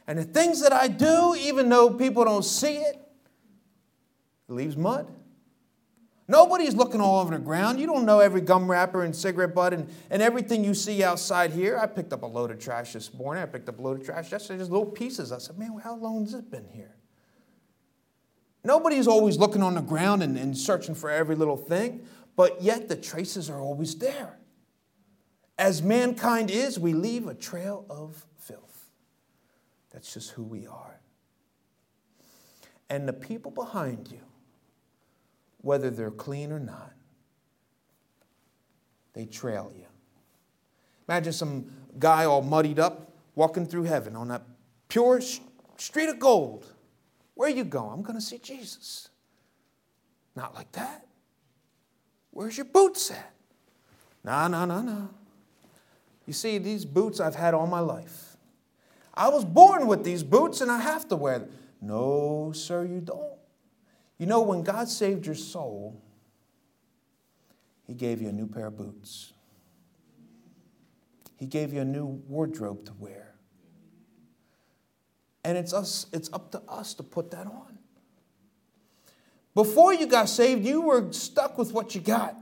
And 0.07 0.19
the 0.19 0.23
things 0.23 0.61
that 0.61 0.73
I 0.73 0.87
do, 0.87 1.35
even 1.35 1.69
though 1.69 1.89
people 1.91 2.25
don't 2.25 2.45
see 2.45 2.77
it, 2.77 2.97
it 4.47 4.53
leaves 4.53 4.75
mud. 4.77 5.07
Nobody's 6.27 6.73
looking 6.73 7.01
all 7.01 7.21
over 7.21 7.37
the 7.37 7.43
ground. 7.43 7.79
You 7.79 7.85
don't 7.85 8.05
know 8.05 8.19
every 8.19 8.41
gum 8.41 8.69
wrapper 8.69 9.03
and 9.03 9.15
cigarette 9.15 9.53
butt 9.53 9.73
and, 9.73 9.87
and 10.09 10.23
everything 10.23 10.63
you 10.63 10.73
see 10.73 11.03
outside 11.03 11.51
here. 11.51 11.77
I 11.77 11.85
picked 11.85 12.13
up 12.13 12.23
a 12.23 12.25
load 12.25 12.49
of 12.49 12.57
trash 12.57 12.93
this 12.93 13.13
morning. 13.13 13.43
I 13.43 13.45
picked 13.45 13.69
up 13.69 13.77
a 13.77 13.81
load 13.81 13.99
of 13.99 14.05
trash 14.05 14.31
yesterday, 14.31 14.59
just 14.59 14.71
little 14.71 14.87
pieces. 14.87 15.31
I 15.31 15.37
said, 15.37 15.59
man, 15.59 15.79
how 15.83 15.95
long 15.95 16.25
has 16.25 16.33
it 16.33 16.49
been 16.49 16.67
here? 16.67 16.95
Nobody's 18.63 19.07
always 19.07 19.37
looking 19.37 19.61
on 19.61 19.75
the 19.75 19.81
ground 19.81 20.23
and, 20.23 20.35
and 20.35 20.57
searching 20.57 20.95
for 20.95 21.11
every 21.11 21.35
little 21.35 21.57
thing, 21.57 22.07
but 22.35 22.59
yet 22.63 22.89
the 22.89 22.95
traces 22.95 23.47
are 23.47 23.61
always 23.61 23.95
there. 23.95 24.39
As 25.59 25.83
mankind 25.83 26.49
is, 26.49 26.79
we 26.79 26.93
leave 26.93 27.27
a 27.27 27.35
trail 27.35 27.85
of 27.87 28.25
filth. 28.39 28.89
That's 29.91 30.11
just 30.11 30.31
who 30.31 30.43
we 30.43 30.65
are. 30.65 30.99
And 32.89 33.07
the 33.07 33.13
people 33.13 33.51
behind 33.51 34.09
you, 34.11 34.21
whether 35.65 35.89
they're 35.89 36.11
clean 36.11 36.51
or 36.51 36.59
not, 36.59 36.93
they 39.13 39.25
trail 39.25 39.71
you. 39.75 39.87
Imagine 41.09 41.33
some 41.33 41.65
guy 41.97 42.25
all 42.25 42.43
muddied 42.43 42.77
up 42.77 43.11
walking 43.33 43.65
through 43.65 43.83
heaven 43.83 44.15
on 44.15 44.27
that 44.27 44.43
pure 44.89 45.19
street 45.77 46.09
of 46.09 46.19
gold. 46.19 46.71
Where 47.33 47.49
you 47.49 47.63
going? 47.63 47.93
I'm 47.93 48.03
going 48.03 48.13
to 48.13 48.23
see 48.23 48.37
Jesus. 48.37 49.09
Not 50.35 50.53
like 50.53 50.71
that. 50.73 51.07
Where's 52.29 52.57
your 52.57 52.65
boots 52.65 53.09
at? 53.09 53.33
No, 54.23 54.47
no, 54.47 54.65
no, 54.65 54.81
no. 54.81 55.09
You 56.27 56.33
see, 56.33 56.59
these 56.59 56.85
boots 56.85 57.19
I've 57.19 57.35
had 57.35 57.55
all 57.55 57.65
my 57.65 57.79
life. 57.79 58.37
I 59.15 59.29
was 59.29 59.43
born 59.43 59.87
with 59.87 60.03
these 60.03 60.21
boots 60.21 60.61
and 60.61 60.69
I 60.69 60.77
have 60.77 61.07
to 61.07 61.15
wear 61.15 61.39
them. 61.39 61.49
No, 61.81 62.51
sir, 62.53 62.85
you 62.85 63.01
don't. 63.01 63.35
You 64.17 64.25
know, 64.25 64.41
when 64.41 64.63
God 64.63 64.87
saved 64.87 65.25
your 65.25 65.35
soul, 65.35 66.01
He 67.85 67.93
gave 67.93 68.21
you 68.21 68.29
a 68.29 68.31
new 68.31 68.47
pair 68.47 68.67
of 68.67 68.77
boots, 68.77 69.33
He 71.37 71.45
gave 71.45 71.73
you 71.73 71.81
a 71.81 71.85
new 71.85 72.05
wardrobe 72.05 72.85
to 72.85 72.93
wear. 72.93 73.35
And 75.43 75.59
it's, 75.59 75.73
us, 75.73 76.07
it's 76.11 76.31
up 76.33 76.51
to 76.53 76.61
us 76.67 76.95
to 76.95 77.03
put 77.03 77.29
that 77.31 77.45
on. 77.45 77.77
Before 79.53 79.93
you 79.93 80.07
got 80.07 80.27
saved, 80.27 80.65
you 80.65 80.81
were 80.81 81.11
stuck 81.13 81.57
with 81.57 81.71
what 81.71 81.93
you 81.93 82.01
got. 82.01 82.35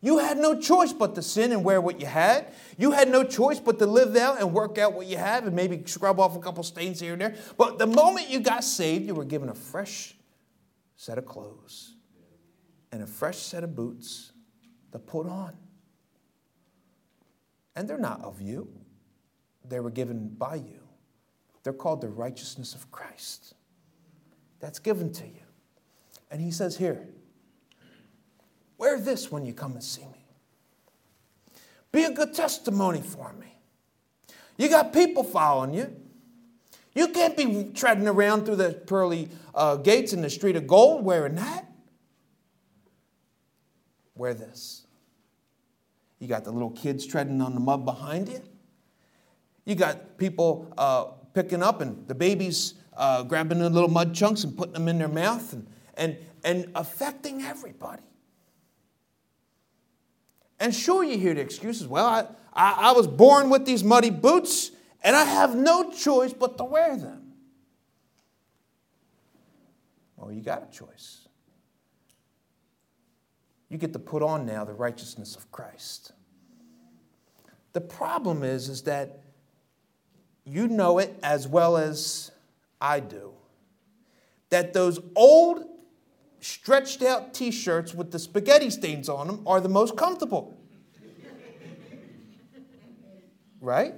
You 0.00 0.18
had 0.18 0.36
no 0.36 0.60
choice 0.60 0.92
but 0.92 1.14
to 1.14 1.22
sin 1.22 1.52
and 1.52 1.64
wear 1.64 1.80
what 1.80 2.00
you 2.00 2.06
had. 2.06 2.48
You 2.76 2.90
had 2.90 3.08
no 3.08 3.22
choice 3.22 3.60
but 3.60 3.78
to 3.78 3.86
live 3.86 4.16
out 4.16 4.40
and 4.40 4.52
work 4.52 4.78
out 4.78 4.94
what 4.94 5.06
you 5.06 5.16
have 5.16 5.46
and 5.46 5.54
maybe 5.54 5.82
scrub 5.86 6.18
off 6.18 6.36
a 6.36 6.40
couple 6.40 6.62
stains 6.64 7.00
here 7.00 7.12
and 7.12 7.22
there. 7.22 7.34
But 7.56 7.78
the 7.78 7.86
moment 7.86 8.28
you 8.28 8.40
got 8.40 8.64
saved, 8.64 9.06
you 9.06 9.14
were 9.14 9.24
given 9.24 9.48
a 9.48 9.54
fresh 9.54 10.14
set 10.98 11.16
of 11.16 11.24
clothes 11.24 11.94
and 12.90 13.02
a 13.02 13.06
fresh 13.06 13.38
set 13.38 13.62
of 13.62 13.74
boots 13.74 14.32
to 14.92 14.98
put 14.98 15.26
on. 15.26 15.56
And 17.76 17.88
they're 17.88 17.96
not 17.96 18.20
of 18.22 18.42
you, 18.42 18.68
they 19.64 19.80
were 19.80 19.90
given 19.90 20.28
by 20.28 20.56
you. 20.56 20.80
They're 21.62 21.72
called 21.72 22.00
the 22.00 22.08
righteousness 22.08 22.74
of 22.74 22.90
Christ. 22.90 23.54
That's 24.58 24.80
given 24.80 25.12
to 25.12 25.24
you. 25.24 25.44
And 26.30 26.40
he 26.40 26.50
says, 26.50 26.76
Here, 26.76 27.06
wear 28.76 28.98
this 28.98 29.30
when 29.30 29.44
you 29.44 29.52
come 29.52 29.72
and 29.72 29.82
see 29.82 30.02
me. 30.02 30.26
Be 31.92 32.04
a 32.04 32.10
good 32.10 32.34
testimony 32.34 33.02
for 33.02 33.32
me. 33.34 33.54
You 34.56 34.68
got 34.68 34.92
people 34.92 35.22
following 35.22 35.74
you. 35.74 35.94
You 36.98 37.06
can't 37.06 37.36
be 37.36 37.70
treading 37.76 38.08
around 38.08 38.44
through 38.44 38.56
the 38.56 38.72
pearly 38.72 39.28
uh, 39.54 39.76
gates 39.76 40.12
in 40.12 40.20
the 40.20 40.28
street 40.28 40.56
of 40.56 40.66
gold 40.66 41.04
wearing 41.04 41.36
that. 41.36 41.64
Wear 44.16 44.34
this. 44.34 44.84
You 46.18 46.26
got 46.26 46.42
the 46.42 46.50
little 46.50 46.72
kids 46.72 47.06
treading 47.06 47.40
on 47.40 47.54
the 47.54 47.60
mud 47.60 47.84
behind 47.84 48.28
you. 48.28 48.42
You 49.64 49.76
got 49.76 50.18
people 50.18 50.72
uh, 50.76 51.04
picking 51.34 51.62
up 51.62 51.82
and 51.82 52.04
the 52.08 52.16
babies 52.16 52.74
uh, 52.96 53.22
grabbing 53.22 53.60
the 53.60 53.70
little 53.70 53.88
mud 53.88 54.12
chunks 54.12 54.42
and 54.42 54.56
putting 54.56 54.72
them 54.72 54.88
in 54.88 54.98
their 54.98 55.06
mouth 55.06 55.52
and, 55.52 55.68
and, 55.94 56.16
and 56.42 56.72
affecting 56.74 57.42
everybody. 57.42 58.02
And 60.58 60.74
sure, 60.74 61.04
you 61.04 61.16
hear 61.16 61.34
the 61.34 61.42
excuses. 61.42 61.86
Well, 61.86 62.06
I, 62.06 62.26
I, 62.52 62.88
I 62.88 62.92
was 62.92 63.06
born 63.06 63.50
with 63.50 63.66
these 63.66 63.84
muddy 63.84 64.10
boots 64.10 64.72
and 65.02 65.14
I 65.14 65.24
have 65.24 65.54
no 65.54 65.90
choice 65.90 66.32
but 66.32 66.58
to 66.58 66.64
wear 66.64 66.96
them. 66.96 67.32
Well, 70.16 70.32
you 70.32 70.42
got 70.42 70.68
a 70.68 70.76
choice. 70.76 71.28
You 73.68 73.78
get 73.78 73.92
to 73.92 73.98
put 73.98 74.22
on 74.22 74.46
now 74.46 74.64
the 74.64 74.72
righteousness 74.72 75.36
of 75.36 75.50
Christ. 75.52 76.12
The 77.72 77.80
problem 77.80 78.42
is, 78.42 78.68
is 78.68 78.82
that 78.82 79.22
you 80.44 80.66
know 80.66 80.98
it 80.98 81.16
as 81.22 81.46
well 81.46 81.76
as 81.76 82.32
I 82.80 83.00
do. 83.00 83.32
That 84.50 84.72
those 84.72 84.98
old 85.14 85.66
stretched 86.40 87.02
out 87.02 87.34
t 87.34 87.50
shirts 87.50 87.94
with 87.94 88.10
the 88.10 88.18
spaghetti 88.18 88.70
stains 88.70 89.08
on 89.08 89.26
them 89.26 89.42
are 89.46 89.60
the 89.60 89.68
most 89.68 89.96
comfortable. 89.96 90.56
right? 93.60 93.94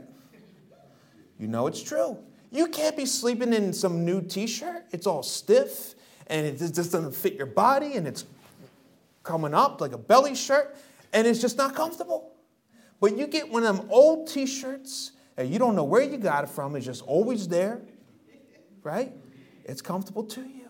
You 1.41 1.49
know 1.49 1.67
it's 1.67 1.83
true. 1.83 2.19
You 2.51 2.67
can't 2.67 2.97
be 2.97 3.07
sleeping 3.07 3.55
in 3.55 3.73
some 3.73 4.05
new 4.05 4.21
t 4.21 4.47
shirt, 4.47 4.85
it's 4.91 5.07
all 5.07 5.23
stiff 5.23 5.95
and 6.27 6.47
it 6.47 6.59
just 6.59 6.75
doesn't 6.75 7.15
fit 7.15 7.35
your 7.35 7.47
body 7.47 7.95
and 7.95 8.07
it's 8.07 8.27
coming 9.23 9.55
up 9.55 9.81
like 9.81 9.93
a 9.93 9.99
belly 9.99 10.35
shirt 10.35 10.77
and 11.15 11.27
it's 11.27 11.41
just 11.41 11.57
not 11.57 11.75
comfortable. 11.75 12.33
But 13.01 13.17
you 13.17 13.27
get 13.27 13.51
one 13.51 13.65
of 13.65 13.79
them 13.79 13.89
old 13.91 14.29
t 14.29 14.45
shirts 14.45 15.13
and 15.39 15.51
you 15.51 15.59
don't 15.59 15.75
know 15.75 15.85
where 15.85 16.03
you 16.03 16.19
got 16.19 16.45
it 16.45 16.51
from, 16.51 16.77
it's 16.77 16.85
just 16.85 17.03
always 17.03 17.49
there, 17.49 17.81
right? 18.83 19.11
It's 19.65 19.81
comfortable 19.81 20.25
to 20.25 20.43
you. 20.43 20.69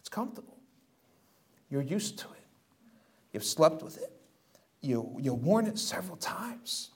It's 0.00 0.10
comfortable. 0.10 0.58
You're 1.70 1.80
used 1.80 2.18
to 2.18 2.26
it. 2.26 2.46
You've 3.32 3.44
slept 3.44 3.82
with 3.82 3.96
it. 3.96 4.12
You, 4.82 5.16
you've 5.18 5.42
worn 5.42 5.66
it 5.66 5.78
several 5.78 6.16
times. 6.18 6.90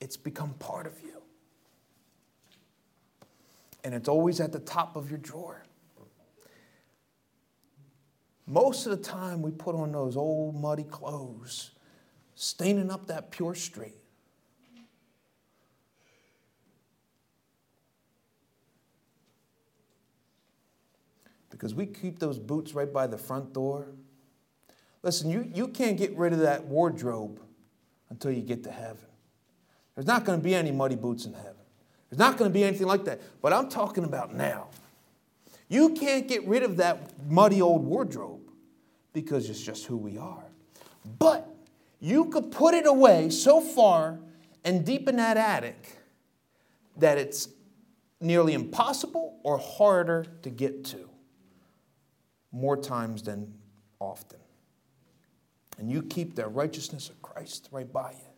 It's 0.00 0.16
become 0.16 0.54
part 0.54 0.86
of 0.86 1.00
you. 1.02 1.22
And 3.84 3.94
it's 3.94 4.08
always 4.08 4.40
at 4.40 4.52
the 4.52 4.60
top 4.60 4.96
of 4.96 5.10
your 5.10 5.18
drawer. 5.18 5.64
Most 8.46 8.86
of 8.86 8.96
the 8.96 9.02
time, 9.02 9.42
we 9.42 9.50
put 9.50 9.74
on 9.74 9.92
those 9.92 10.16
old 10.16 10.54
muddy 10.54 10.84
clothes 10.84 11.72
staining 12.34 12.90
up 12.90 13.06
that 13.08 13.30
pure 13.30 13.54
street. 13.54 13.96
Because 21.50 21.74
we 21.74 21.86
keep 21.86 22.20
those 22.20 22.38
boots 22.38 22.72
right 22.72 22.90
by 22.90 23.06
the 23.06 23.18
front 23.18 23.52
door. 23.52 23.88
Listen, 25.02 25.28
you, 25.28 25.50
you 25.52 25.68
can't 25.68 25.98
get 25.98 26.16
rid 26.16 26.32
of 26.32 26.38
that 26.38 26.64
wardrobe 26.64 27.40
until 28.10 28.30
you 28.30 28.42
get 28.42 28.62
to 28.64 28.70
heaven. 28.70 29.07
There's 29.98 30.06
not 30.06 30.24
going 30.24 30.38
to 30.38 30.44
be 30.44 30.54
any 30.54 30.70
muddy 30.70 30.94
boots 30.94 31.24
in 31.24 31.32
heaven. 31.32 31.56
There's 32.08 32.20
not 32.20 32.36
going 32.36 32.48
to 32.48 32.54
be 32.54 32.62
anything 32.62 32.86
like 32.86 33.04
that. 33.06 33.20
But 33.42 33.52
I'm 33.52 33.68
talking 33.68 34.04
about 34.04 34.32
now. 34.32 34.68
You 35.68 35.88
can't 35.88 36.28
get 36.28 36.46
rid 36.46 36.62
of 36.62 36.76
that 36.76 37.18
muddy 37.28 37.60
old 37.60 37.84
wardrobe 37.84 38.48
because 39.12 39.50
it's 39.50 39.60
just 39.60 39.86
who 39.86 39.96
we 39.96 40.16
are. 40.16 40.44
But 41.18 41.52
you 41.98 42.26
could 42.26 42.52
put 42.52 42.74
it 42.74 42.86
away 42.86 43.30
so 43.30 43.60
far 43.60 44.20
and 44.64 44.86
deep 44.86 45.08
in 45.08 45.16
that 45.16 45.36
attic 45.36 45.98
that 46.98 47.18
it's 47.18 47.48
nearly 48.20 48.54
impossible 48.54 49.40
or 49.42 49.58
harder 49.58 50.26
to 50.42 50.50
get 50.50 50.84
to 50.84 51.10
more 52.52 52.76
times 52.76 53.24
than 53.24 53.52
often. 53.98 54.38
And 55.76 55.90
you 55.90 56.02
keep 56.02 56.36
the 56.36 56.46
righteousness 56.46 57.08
of 57.08 57.20
Christ 57.20 57.68
right 57.72 57.92
by 57.92 58.12
you. 58.12 58.28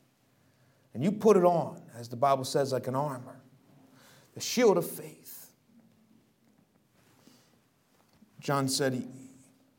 And 0.94 1.04
you 1.04 1.12
put 1.12 1.36
it 1.36 1.44
on, 1.44 1.80
as 1.96 2.08
the 2.08 2.16
Bible 2.16 2.44
says, 2.44 2.72
like 2.72 2.88
an 2.88 2.94
armor, 2.94 3.40
the 4.34 4.40
shield 4.40 4.76
of 4.76 4.88
faith. 4.88 5.52
John 8.40 8.68
said 8.68 8.94
he, 8.94 9.06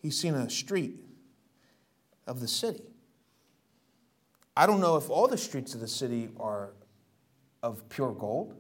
he's 0.02 0.18
seen 0.18 0.36
a 0.36 0.50
street 0.50 0.96
of 2.28 2.40
the 2.40 2.48
city. 2.48 2.84
I 4.56 4.66
don't 4.66 4.80
know 4.80 4.98
if 4.98 5.10
all 5.10 5.28
the 5.28 5.38
streets 5.38 5.74
of 5.74 5.80
the 5.80 5.88
city 5.88 6.30
are 6.40 6.70
of 7.64 7.88
pure 7.90 8.12
gold. 8.12 8.56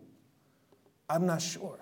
I'm 1.10 1.26
not 1.26 1.42
sure. 1.42 1.80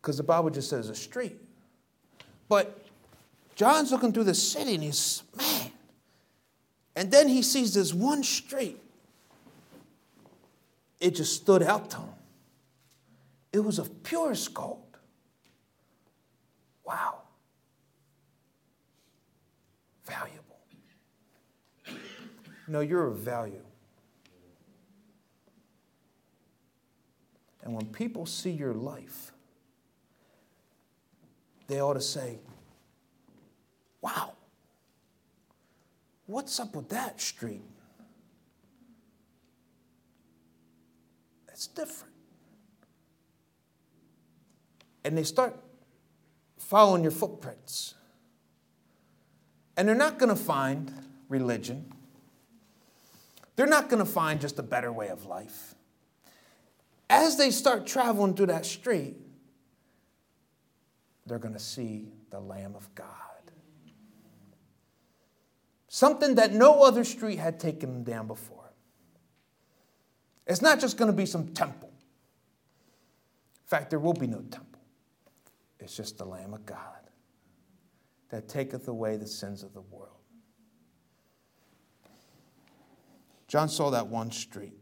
Because 0.00 0.16
the 0.16 0.22
Bible 0.22 0.50
just 0.50 0.70
says 0.70 0.88
a 0.88 0.94
street. 0.94 1.36
But 2.48 2.84
John's 3.54 3.92
looking 3.92 4.12
through 4.12 4.24
the 4.24 4.34
city 4.34 4.74
and 4.74 4.82
he's, 4.82 5.22
man. 5.36 5.61
And 6.94 7.10
then 7.10 7.28
he 7.28 7.42
sees 7.42 7.74
this 7.74 7.94
one 7.94 8.22
street. 8.22 8.78
It 11.00 11.14
just 11.14 11.34
stood 11.34 11.62
out 11.62 11.90
to 11.90 11.96
him. 11.98 12.08
It 13.52 13.60
was 13.60 13.78
of 13.78 14.02
purest 14.02 14.54
gold. 14.54 14.96
Wow. 16.84 17.22
Valuable. 20.04 20.60
No, 22.68 22.80
you're 22.80 23.06
of 23.06 23.18
value. 23.18 23.64
And 27.62 27.74
when 27.74 27.86
people 27.86 28.26
see 28.26 28.50
your 28.50 28.74
life, 28.74 29.32
they 31.68 31.80
ought 31.80 31.94
to 31.94 32.00
say, 32.00 32.38
Wow, 34.00 34.32
what's 36.32 36.58
up 36.58 36.74
with 36.74 36.88
that 36.88 37.20
street? 37.20 37.62
It's 41.48 41.66
different. 41.66 42.14
And 45.04 45.16
they 45.16 45.24
start 45.24 45.56
following 46.58 47.02
your 47.02 47.12
footprints. 47.12 47.94
And 49.76 49.86
they're 49.86 49.94
not 49.94 50.18
going 50.18 50.30
to 50.30 50.42
find 50.42 50.92
religion. 51.28 51.92
They're 53.56 53.66
not 53.66 53.88
going 53.88 54.04
to 54.04 54.10
find 54.10 54.40
just 54.40 54.58
a 54.58 54.62
better 54.62 54.90
way 54.92 55.08
of 55.08 55.26
life. 55.26 55.74
As 57.10 57.36
they 57.36 57.50
start 57.50 57.86
traveling 57.86 58.34
through 58.34 58.46
that 58.46 58.64
street, 58.64 59.16
they're 61.26 61.38
going 61.38 61.54
to 61.54 61.60
see 61.60 62.08
the 62.30 62.40
Lamb 62.40 62.74
of 62.74 62.92
God. 62.94 63.31
Something 65.94 66.36
that 66.36 66.54
no 66.54 66.84
other 66.84 67.04
street 67.04 67.38
had 67.38 67.60
taken 67.60 67.92
them 67.92 68.02
down 68.02 68.26
before. 68.26 68.72
It's 70.46 70.62
not 70.62 70.80
just 70.80 70.96
going 70.96 71.10
to 71.10 71.16
be 71.16 71.26
some 71.26 71.48
temple. 71.48 71.90
In 71.90 73.66
fact, 73.66 73.90
there 73.90 73.98
will 73.98 74.14
be 74.14 74.26
no 74.26 74.38
temple. 74.38 74.80
It's 75.78 75.94
just 75.94 76.16
the 76.16 76.24
Lamb 76.24 76.54
of 76.54 76.64
God 76.64 76.78
that 78.30 78.48
taketh 78.48 78.88
away 78.88 79.18
the 79.18 79.26
sins 79.26 79.62
of 79.62 79.74
the 79.74 79.82
world. 79.82 80.16
John 83.46 83.68
saw 83.68 83.90
that 83.90 84.06
one 84.06 84.30
street. 84.30 84.72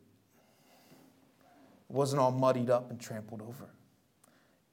It 1.89 1.93
wasn't 1.93 2.23
all 2.23 2.31
muddied 2.31 2.71
up 2.71 2.93
and 2.93 3.01
trampled 3.01 3.43
over, 3.43 3.69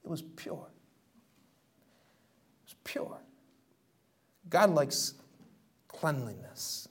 it 0.04 0.08
was 0.08 0.22
pure. 0.22 0.68
It 2.60 2.64
was 2.64 2.76
pure. 2.84 3.18
God 4.48 4.70
likes 4.70 5.14
cleanliness. 6.00 6.88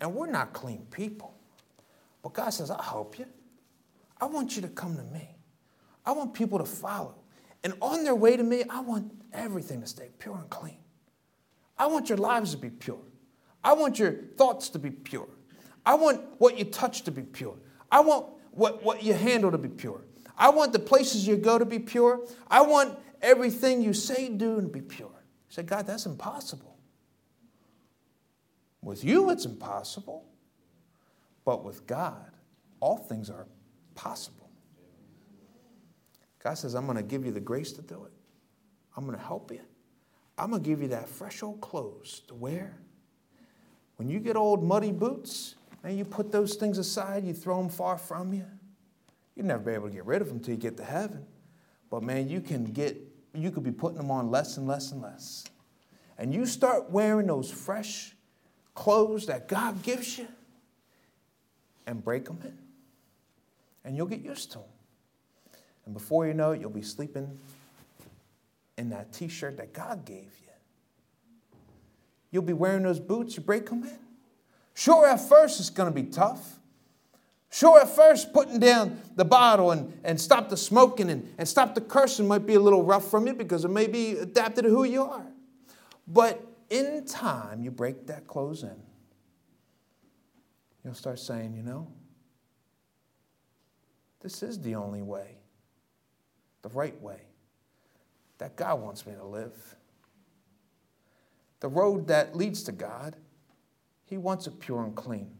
And 0.00 0.14
we're 0.14 0.30
not 0.30 0.52
clean 0.52 0.86
people. 0.90 1.34
But 2.22 2.34
God 2.34 2.50
says, 2.50 2.70
I'll 2.70 2.82
help 2.82 3.18
you. 3.18 3.26
I 4.20 4.26
want 4.26 4.56
you 4.56 4.62
to 4.62 4.68
come 4.68 4.96
to 4.96 5.02
me. 5.02 5.36
I 6.04 6.12
want 6.12 6.34
people 6.34 6.58
to 6.58 6.64
follow. 6.64 7.14
And 7.62 7.74
on 7.80 8.04
their 8.04 8.14
way 8.14 8.36
to 8.36 8.42
me, 8.42 8.64
I 8.68 8.80
want 8.80 9.12
everything 9.32 9.80
to 9.80 9.86
stay 9.86 10.08
pure 10.18 10.36
and 10.36 10.48
clean. 10.50 10.78
I 11.78 11.86
want 11.86 12.08
your 12.08 12.18
lives 12.18 12.52
to 12.52 12.58
be 12.58 12.70
pure. 12.70 13.00
I 13.62 13.74
want 13.74 13.98
your 13.98 14.12
thoughts 14.36 14.70
to 14.70 14.78
be 14.78 14.90
pure. 14.90 15.28
I 15.84 15.94
want 15.94 16.22
what 16.38 16.58
you 16.58 16.64
touch 16.64 17.02
to 17.02 17.10
be 17.10 17.22
pure. 17.22 17.56
I 17.90 18.00
want 18.00 18.26
what, 18.52 18.82
what 18.82 19.02
you 19.02 19.14
handle 19.14 19.50
to 19.50 19.58
be 19.58 19.68
pure. 19.68 20.02
I 20.36 20.50
want 20.50 20.72
the 20.72 20.78
places 20.78 21.26
you 21.26 21.36
go 21.36 21.58
to 21.58 21.64
be 21.64 21.78
pure. 21.78 22.26
I 22.48 22.62
want 22.62 22.98
everything 23.22 23.82
you 23.82 23.92
say, 23.92 24.28
do, 24.28 24.60
to 24.60 24.68
be 24.68 24.80
pure. 24.80 25.08
You 25.08 25.54
say, 25.54 25.62
God, 25.62 25.86
that's 25.86 26.06
impossible. 26.06 26.69
With 28.82 29.04
you, 29.04 29.30
it's 29.30 29.44
impossible. 29.44 30.26
But 31.44 31.64
with 31.64 31.86
God, 31.86 32.30
all 32.80 32.96
things 32.96 33.30
are 33.30 33.46
possible. 33.94 34.50
God 36.42 36.54
says, 36.54 36.74
I'm 36.74 36.86
going 36.86 36.96
to 36.96 37.02
give 37.02 37.24
you 37.24 37.32
the 37.32 37.40
grace 37.40 37.72
to 37.72 37.82
do 37.82 38.04
it. 38.04 38.12
I'm 38.96 39.04
going 39.04 39.18
to 39.18 39.24
help 39.24 39.50
you. 39.50 39.60
I'm 40.38 40.50
going 40.50 40.62
to 40.62 40.68
give 40.68 40.80
you 40.80 40.88
that 40.88 41.08
fresh 41.08 41.42
old 41.42 41.60
clothes 41.60 42.22
to 42.28 42.34
wear. 42.34 42.78
When 43.96 44.08
you 44.08 44.20
get 44.20 44.36
old 44.36 44.64
muddy 44.64 44.92
boots, 44.92 45.56
and 45.82 45.96
you 45.96 46.04
put 46.04 46.30
those 46.30 46.54
things 46.54 46.78
aside, 46.78 47.24
you 47.24 47.32
throw 47.32 47.58
them 47.58 47.68
far 47.68 47.96
from 47.96 48.32
you. 48.32 48.44
You'll 49.34 49.46
never 49.46 49.62
be 49.62 49.72
able 49.72 49.88
to 49.88 49.94
get 49.94 50.04
rid 50.04 50.20
of 50.20 50.28
them 50.28 50.38
until 50.38 50.54
you 50.54 50.60
get 50.60 50.76
to 50.76 50.84
heaven. 50.84 51.24
But 51.90 52.02
man, 52.02 52.28
you 52.28 52.40
can 52.40 52.64
get, 52.64 52.98
you 53.34 53.50
could 53.50 53.62
be 53.62 53.72
putting 53.72 53.96
them 53.96 54.10
on 54.10 54.30
less 54.30 54.56
and 54.56 54.66
less 54.66 54.92
and 54.92 55.00
less. 55.00 55.44
And 56.18 56.34
you 56.34 56.44
start 56.44 56.90
wearing 56.90 57.26
those 57.26 57.50
fresh 57.50 58.14
clothes 58.80 59.26
that 59.26 59.46
God 59.46 59.82
gives 59.82 60.16
you 60.16 60.26
and 61.86 62.02
break 62.02 62.24
them 62.24 62.38
in. 62.42 62.56
And 63.84 63.94
you'll 63.94 64.06
get 64.06 64.22
used 64.22 64.52
to 64.52 64.58
them. 64.58 64.68
And 65.84 65.92
before 65.92 66.26
you 66.26 66.32
know 66.32 66.52
it, 66.52 66.62
you'll 66.62 66.70
be 66.70 66.80
sleeping 66.80 67.38
in 68.78 68.88
that 68.88 69.12
t 69.12 69.28
shirt 69.28 69.58
that 69.58 69.74
God 69.74 70.06
gave 70.06 70.32
you. 70.42 70.52
You'll 72.30 72.42
be 72.42 72.54
wearing 72.54 72.82
those 72.82 72.98
boots, 72.98 73.36
you 73.36 73.42
break 73.42 73.68
them 73.68 73.82
in. 73.82 73.98
Sure, 74.72 75.06
at 75.06 75.20
first 75.20 75.60
it's 75.60 75.68
going 75.68 75.92
to 75.92 75.94
be 75.94 76.08
tough. 76.08 76.58
Sure, 77.50 77.82
at 77.82 77.90
first 77.90 78.32
putting 78.32 78.60
down 78.60 78.98
the 79.14 79.26
bottle 79.26 79.72
and, 79.72 79.92
and 80.04 80.18
stop 80.18 80.48
the 80.48 80.56
smoking 80.56 81.10
and, 81.10 81.34
and 81.36 81.46
stop 81.46 81.74
the 81.74 81.82
cursing 81.82 82.26
might 82.26 82.46
be 82.46 82.54
a 82.54 82.60
little 82.60 82.82
rough 82.82 83.10
from 83.10 83.26
you 83.26 83.34
because 83.34 83.66
it 83.66 83.70
may 83.70 83.86
be 83.86 84.12
adapted 84.12 84.64
to 84.64 84.70
who 84.70 84.84
you 84.84 85.02
are. 85.02 85.26
But 86.08 86.49
in 86.70 87.04
time, 87.04 87.62
you 87.62 87.70
break 87.70 88.06
that 88.06 88.26
close 88.26 88.62
in. 88.62 88.82
You'll 90.84 90.94
start 90.94 91.18
saying, 91.18 91.54
you 91.54 91.62
know, 91.62 91.88
this 94.20 94.42
is 94.42 94.60
the 94.60 94.76
only 94.76 95.02
way, 95.02 95.38
the 96.62 96.68
right 96.70 96.98
way 97.02 97.20
that 98.38 98.56
God 98.56 98.80
wants 98.80 99.06
me 99.06 99.12
to 99.14 99.24
live. 99.24 99.76
The 101.60 101.68
road 101.68 102.06
that 102.08 102.34
leads 102.34 102.62
to 102.64 102.72
God 102.72 103.16
he 104.10 104.18
wants 104.18 104.48
it 104.48 104.58
pure 104.58 104.82
and 104.82 104.94
clean. 104.96 105.30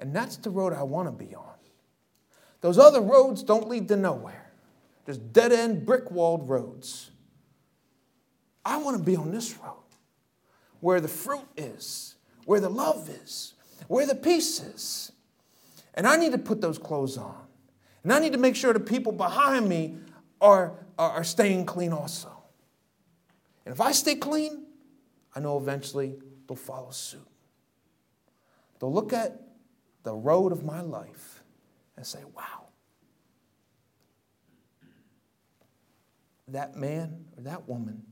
And 0.00 0.16
that's 0.16 0.38
the 0.38 0.48
road 0.48 0.72
I 0.72 0.82
want 0.84 1.06
to 1.06 1.12
be 1.12 1.34
on. 1.34 1.44
Those 2.62 2.78
other 2.78 3.02
roads 3.02 3.42
don't 3.42 3.68
lead 3.68 3.88
to 3.88 3.96
nowhere, 3.96 4.50
just 5.04 5.32
dead 5.34 5.52
end, 5.52 5.84
brick 5.84 6.10
walled 6.10 6.48
roads. 6.48 7.10
I 8.64 8.78
want 8.78 8.96
to 8.96 9.02
be 9.02 9.16
on 9.16 9.30
this 9.30 9.56
road 9.58 9.84
where 10.80 11.00
the 11.00 11.08
fruit 11.08 11.46
is, 11.56 12.16
where 12.44 12.60
the 12.60 12.68
love 12.68 13.08
is, 13.08 13.54
where 13.88 14.06
the 14.06 14.14
peace 14.14 14.60
is. 14.60 15.12
And 15.94 16.06
I 16.06 16.16
need 16.16 16.32
to 16.32 16.38
put 16.38 16.60
those 16.60 16.78
clothes 16.78 17.18
on. 17.18 17.46
And 18.02 18.12
I 18.12 18.20
need 18.20 18.32
to 18.32 18.38
make 18.38 18.56
sure 18.56 18.72
the 18.72 18.80
people 18.80 19.12
behind 19.12 19.68
me 19.68 19.96
are, 20.40 20.72
are, 20.98 21.10
are 21.10 21.24
staying 21.24 21.66
clean 21.66 21.92
also. 21.92 22.30
And 23.64 23.74
if 23.74 23.80
I 23.80 23.92
stay 23.92 24.14
clean, 24.14 24.64
I 25.34 25.40
know 25.40 25.58
eventually 25.58 26.14
they'll 26.46 26.56
follow 26.56 26.90
suit. 26.90 27.26
They'll 28.80 28.92
look 28.92 29.12
at 29.12 29.40
the 30.04 30.14
road 30.14 30.52
of 30.52 30.64
my 30.64 30.80
life 30.80 31.42
and 31.96 32.06
say, 32.06 32.20
wow, 32.34 32.68
that 36.46 36.76
man 36.76 37.26
or 37.36 37.42
that 37.42 37.68
woman 37.68 38.02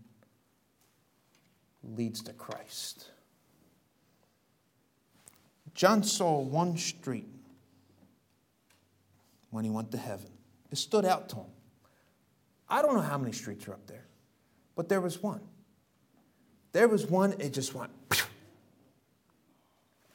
leads 1.95 2.23
to 2.23 2.33
Christ. 2.33 3.11
John 5.75 6.03
saw 6.03 6.41
one 6.41 6.77
street 6.77 7.29
when 9.51 9.65
he 9.65 9.71
went 9.71 9.91
to 9.93 9.99
heaven. 9.99 10.31
It 10.71 10.79
stood 10.79 11.05
out 11.05 11.29
to 11.31 11.37
him. 11.37 11.47
I 12.69 12.83
don't 12.83 12.95
know 12.95 13.03
how 13.03 13.19
many 13.19 13.33
streets 13.33 13.69
are 13.69 13.75
up 13.75 13.87
there, 13.87 14.07
but 14.75 14.89
there 14.89 15.01
was 15.01 15.23
one. 15.23 15.41
There 16.73 16.89
was 16.89 17.07
one, 17.07 17.35
it 17.39 17.53
just 17.53 17.75
went 17.75 17.93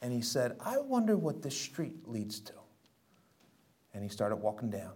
and 0.02 0.12
he 0.12 0.20
said, 0.20 0.56
I 0.60 0.78
wonder 0.78 1.16
what 1.16 1.42
this 1.42 1.58
street 1.58 2.08
leads 2.08 2.40
to. 2.40 2.52
And 3.94 4.02
he 4.02 4.08
started 4.08 4.36
walking 4.36 4.68
down. 4.68 4.92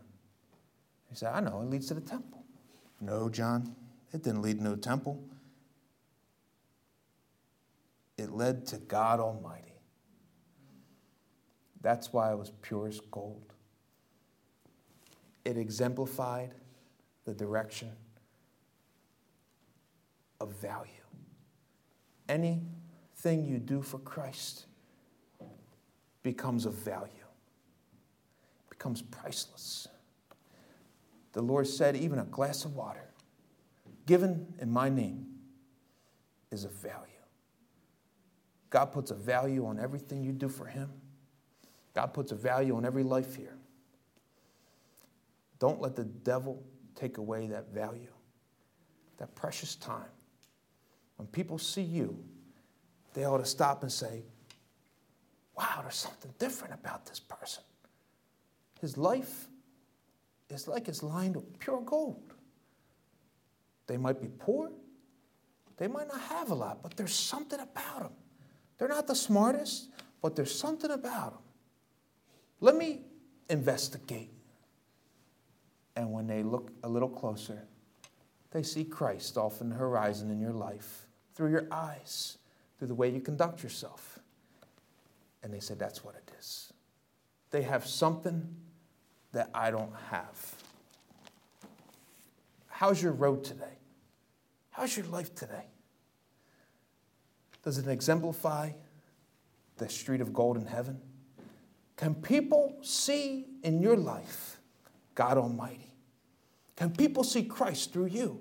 He 1.08 1.14
said, 1.14 1.32
I 1.32 1.40
know, 1.40 1.62
it 1.62 1.70
leads 1.70 1.86
to 1.88 1.94
the 1.94 2.00
temple. 2.00 2.44
No, 3.00 3.28
John, 3.28 3.74
it 4.12 4.24
didn't 4.24 4.42
lead 4.42 4.58
to 4.58 4.64
no 4.64 4.74
temple. 4.74 5.22
It 8.18 8.30
led 8.30 8.66
to 8.68 8.78
God 8.78 9.20
Almighty. 9.20 9.74
That's 11.82 12.12
why 12.12 12.32
it 12.32 12.38
was 12.38 12.50
purest 12.62 13.10
gold. 13.10 13.52
It 15.44 15.56
exemplified 15.56 16.54
the 17.24 17.34
direction 17.34 17.92
of 20.40 20.52
value. 20.52 20.90
Anything 22.28 23.44
you 23.44 23.58
do 23.58 23.82
for 23.82 23.98
Christ 23.98 24.66
becomes 26.22 26.66
of 26.66 26.74
value, 26.74 27.10
becomes 28.68 29.02
priceless. 29.02 29.86
The 31.32 31.42
Lord 31.42 31.68
said, 31.68 31.96
even 31.96 32.18
a 32.18 32.24
glass 32.24 32.64
of 32.64 32.74
water 32.74 33.12
given 34.06 34.54
in 34.60 34.70
my 34.70 34.88
name 34.88 35.26
is 36.50 36.64
of 36.64 36.72
value. 36.72 37.15
God 38.76 38.92
puts 38.92 39.10
a 39.10 39.14
value 39.14 39.64
on 39.64 39.80
everything 39.80 40.22
you 40.22 40.32
do 40.32 40.50
for 40.50 40.66
Him. 40.66 40.90
God 41.94 42.08
puts 42.08 42.30
a 42.30 42.34
value 42.34 42.76
on 42.76 42.84
every 42.84 43.04
life 43.04 43.34
here. 43.34 43.56
Don't 45.58 45.80
let 45.80 45.96
the 45.96 46.04
devil 46.04 46.62
take 46.94 47.16
away 47.16 47.46
that 47.46 47.72
value, 47.72 48.12
that 49.16 49.34
precious 49.34 49.76
time. 49.76 50.10
When 51.16 51.26
people 51.28 51.56
see 51.56 51.80
you, 51.80 52.22
they 53.14 53.24
ought 53.24 53.38
to 53.38 53.46
stop 53.46 53.82
and 53.82 53.90
say, 53.90 54.24
Wow, 55.56 55.78
there's 55.80 55.94
something 55.94 56.34
different 56.38 56.74
about 56.74 57.06
this 57.06 57.18
person. 57.18 57.62
His 58.82 58.98
life 58.98 59.48
is 60.50 60.68
like 60.68 60.86
it's 60.86 61.02
lined 61.02 61.34
with 61.34 61.58
pure 61.58 61.80
gold. 61.80 62.34
They 63.86 63.96
might 63.96 64.20
be 64.20 64.28
poor, 64.38 64.70
they 65.78 65.88
might 65.88 66.08
not 66.08 66.20
have 66.20 66.50
a 66.50 66.54
lot, 66.54 66.82
but 66.82 66.94
there's 66.94 67.14
something 67.14 67.58
about 67.58 68.00
them. 68.00 68.12
They're 68.78 68.88
not 68.88 69.06
the 69.06 69.14
smartest, 69.14 69.88
but 70.20 70.36
there's 70.36 70.56
something 70.56 70.90
about 70.90 71.32
them. 71.32 71.42
Let 72.60 72.76
me 72.76 73.02
investigate. 73.48 74.30
And 75.94 76.12
when 76.12 76.26
they 76.26 76.42
look 76.42 76.70
a 76.82 76.88
little 76.88 77.08
closer, 77.08 77.66
they 78.50 78.62
see 78.62 78.84
Christ 78.84 79.36
off 79.36 79.60
in 79.60 79.70
the 79.70 79.76
horizon 79.76 80.30
in 80.30 80.40
your 80.40 80.52
life 80.52 81.06
through 81.34 81.50
your 81.50 81.66
eyes, 81.70 82.38
through 82.78 82.88
the 82.88 82.94
way 82.94 83.08
you 83.08 83.20
conduct 83.20 83.62
yourself. 83.62 84.18
And 85.42 85.52
they 85.52 85.60
say, 85.60 85.74
That's 85.74 86.04
what 86.04 86.14
it 86.14 86.30
is. 86.38 86.72
They 87.50 87.62
have 87.62 87.86
something 87.86 88.46
that 89.32 89.50
I 89.54 89.70
don't 89.70 89.94
have. 90.10 90.54
How's 92.68 93.02
your 93.02 93.12
road 93.12 93.44
today? 93.44 93.78
How's 94.70 94.96
your 94.96 95.06
life 95.06 95.34
today? 95.34 95.64
Does 97.66 97.78
it 97.78 97.88
exemplify 97.88 98.70
the 99.78 99.88
street 99.88 100.20
of 100.20 100.32
gold 100.32 100.56
in 100.56 100.66
heaven? 100.66 101.00
Can 101.96 102.14
people 102.14 102.76
see 102.80 103.46
in 103.64 103.82
your 103.82 103.96
life 103.96 104.60
God 105.16 105.36
Almighty? 105.36 105.92
Can 106.76 106.92
people 106.92 107.24
see 107.24 107.42
Christ 107.42 107.92
through 107.92 108.06
you? 108.06 108.40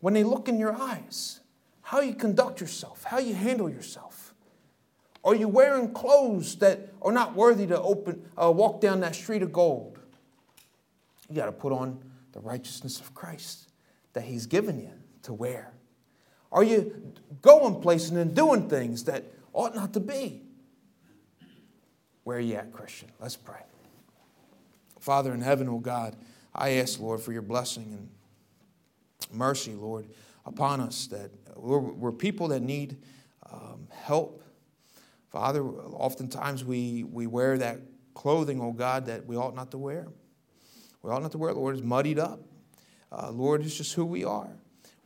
When 0.00 0.12
they 0.12 0.24
look 0.24 0.48
in 0.48 0.58
your 0.58 0.74
eyes, 0.74 1.38
how 1.82 2.00
you 2.00 2.16
conduct 2.16 2.60
yourself, 2.60 3.04
how 3.04 3.18
you 3.18 3.32
handle 3.32 3.70
yourself. 3.70 4.34
Are 5.22 5.36
you 5.36 5.46
wearing 5.46 5.92
clothes 5.92 6.56
that 6.56 6.92
are 7.00 7.12
not 7.12 7.36
worthy 7.36 7.68
to 7.68 7.80
open, 7.80 8.28
uh, 8.36 8.50
walk 8.50 8.80
down 8.80 8.98
that 9.00 9.14
street 9.14 9.42
of 9.42 9.52
gold? 9.52 10.00
You 11.30 11.36
got 11.36 11.46
to 11.46 11.52
put 11.52 11.72
on 11.72 12.02
the 12.32 12.40
righteousness 12.40 12.98
of 12.98 13.14
Christ 13.14 13.70
that 14.14 14.24
He's 14.24 14.46
given 14.46 14.80
you 14.80 14.90
to 15.22 15.32
wear. 15.32 15.74
Are 16.50 16.62
you 16.62 17.12
going 17.42 17.80
places 17.80 18.10
and 18.10 18.34
doing 18.34 18.68
things 18.68 19.04
that 19.04 19.24
ought 19.52 19.74
not 19.74 19.92
to 19.94 20.00
be? 20.00 20.42
Where 22.24 22.38
are 22.38 22.40
you 22.40 22.56
at, 22.56 22.72
Christian? 22.72 23.10
Let's 23.20 23.36
pray. 23.36 23.60
Father 25.00 25.32
in 25.32 25.40
heaven, 25.40 25.68
oh 25.68 25.78
God, 25.78 26.16
I 26.54 26.70
ask, 26.72 27.00
Lord, 27.00 27.20
for 27.20 27.32
your 27.32 27.42
blessing 27.42 27.84
and 27.84 28.08
mercy, 29.32 29.74
Lord, 29.74 30.08
upon 30.44 30.80
us 30.80 31.06
that 31.08 31.30
we're, 31.56 31.78
we're 31.78 32.12
people 32.12 32.48
that 32.48 32.60
need 32.60 32.98
um, 33.50 33.88
help. 33.90 34.42
Father, 35.30 35.62
oftentimes 35.62 36.64
we, 36.64 37.04
we 37.04 37.26
wear 37.26 37.58
that 37.58 37.80
clothing, 38.14 38.60
oh 38.60 38.72
God, 38.72 39.06
that 39.06 39.26
we 39.26 39.36
ought 39.36 39.54
not 39.54 39.70
to 39.70 39.78
wear. 39.78 40.08
We 41.02 41.10
ought 41.10 41.22
not 41.22 41.32
to 41.32 41.38
wear, 41.38 41.52
Lord, 41.52 41.76
is 41.76 41.82
muddied 41.82 42.18
up. 42.18 42.40
Uh, 43.10 43.30
Lord, 43.30 43.62
it's 43.64 43.76
just 43.76 43.94
who 43.94 44.04
we 44.04 44.24
are. 44.24 44.50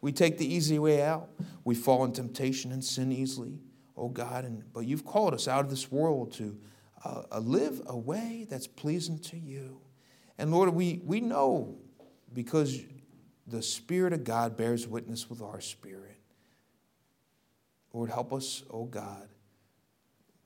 We 0.02 0.12
take 0.12 0.36
the 0.36 0.52
easy 0.52 0.78
way 0.78 1.00
out. 1.00 1.30
We 1.64 1.74
fall 1.74 2.04
in 2.04 2.12
temptation 2.12 2.72
and 2.72 2.84
sin 2.84 3.10
easily, 3.10 3.60
oh 3.96 4.08
God. 4.08 4.44
And, 4.44 4.64
but 4.74 4.80
you've 4.80 5.06
called 5.06 5.32
us 5.32 5.48
out 5.48 5.64
of 5.64 5.70
this 5.70 5.90
world 5.90 6.32
to 6.34 6.58
uh, 7.04 7.38
live 7.38 7.80
a 7.86 7.96
way 7.96 8.46
that's 8.50 8.66
pleasing 8.66 9.18
to 9.20 9.38
you. 9.38 9.80
And 10.38 10.50
Lord, 10.50 10.70
we, 10.70 11.00
we 11.04 11.20
know 11.20 11.78
because 12.34 12.80
the 13.46 13.62
Spirit 13.62 14.12
of 14.12 14.24
God 14.24 14.56
bears 14.56 14.88
witness 14.88 15.30
with 15.30 15.40
our 15.40 15.60
spirit. 15.60 16.18
Lord, 17.92 18.10
help 18.10 18.32
us, 18.32 18.64
oh 18.70 18.84
God. 18.84 19.28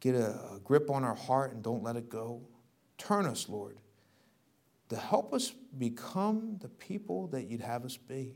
Get 0.00 0.14
a, 0.14 0.32
a 0.54 0.60
grip 0.62 0.90
on 0.90 1.02
our 1.02 1.14
heart 1.14 1.54
and 1.54 1.62
don't 1.62 1.82
let 1.82 1.96
it 1.96 2.10
go. 2.10 2.42
Turn 2.98 3.24
us, 3.24 3.48
Lord, 3.48 3.78
to 4.90 4.96
help 4.96 5.32
us 5.32 5.50
become 5.78 6.58
the 6.60 6.68
people 6.68 7.28
that 7.28 7.44
you'd 7.44 7.60
have 7.62 7.84
us 7.84 7.96
be. 7.96 8.34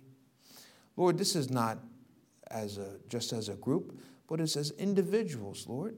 Lord, 0.96 1.18
this 1.18 1.36
is 1.36 1.50
not 1.50 1.78
as 2.50 2.78
a, 2.78 2.96
just 3.08 3.32
as 3.32 3.48
a 3.48 3.54
group, 3.54 3.98
but 4.28 4.40
it's 4.40 4.56
as 4.56 4.70
individuals, 4.72 5.66
Lord 5.68 5.96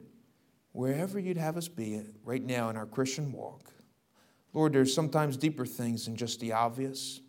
wherever 0.73 1.19
you'd 1.19 1.37
have 1.37 1.55
us 1.55 1.67
be 1.67 2.01
right 2.25 2.43
now 2.43 2.69
in 2.69 2.75
our 2.75 2.85
Christian 2.85 3.31
walk. 3.31 3.71
Lord, 4.53 4.73
there's 4.73 4.93
sometimes 4.93 5.37
deeper 5.37 5.65
things 5.65 6.05
than 6.05 6.15
just 6.15 6.39
the 6.39 6.51
obvious, 6.51 7.21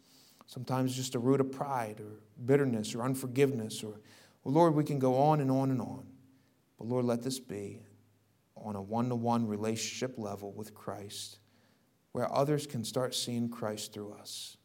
sometimes 0.47 0.97
just 0.97 1.15
a 1.15 1.19
root 1.19 1.41
of 1.41 1.53
pride 1.53 2.01
or 2.01 2.21
bitterness 2.45 2.95
or 2.95 3.03
unforgiveness. 3.03 3.83
Or, 3.83 4.01
well, 4.43 4.55
Lord, 4.55 4.75
we 4.75 4.85
can 4.85 4.99
go 4.99 5.17
on 5.17 5.41
and 5.41 5.51
on 5.51 5.71
and 5.71 5.81
on. 5.81 6.07
But 6.79 6.89
Lord, 6.89 7.05
let 7.05 7.23
this 7.23 7.39
be 7.39 7.81
on 8.57 8.77
a 8.77 8.83
one 8.83 9.09
to 9.11 9.15
one 9.15 9.47
relationship 9.47 10.19
level 10.19 10.53
with 10.53 10.75
Christ 10.75 11.39
where 12.13 12.33
others 12.33 12.67
can 12.67 12.85
start 12.85 13.15
seeing 13.15 13.49
Christ 13.49 13.93
through 13.93 14.13
us. 14.13 14.57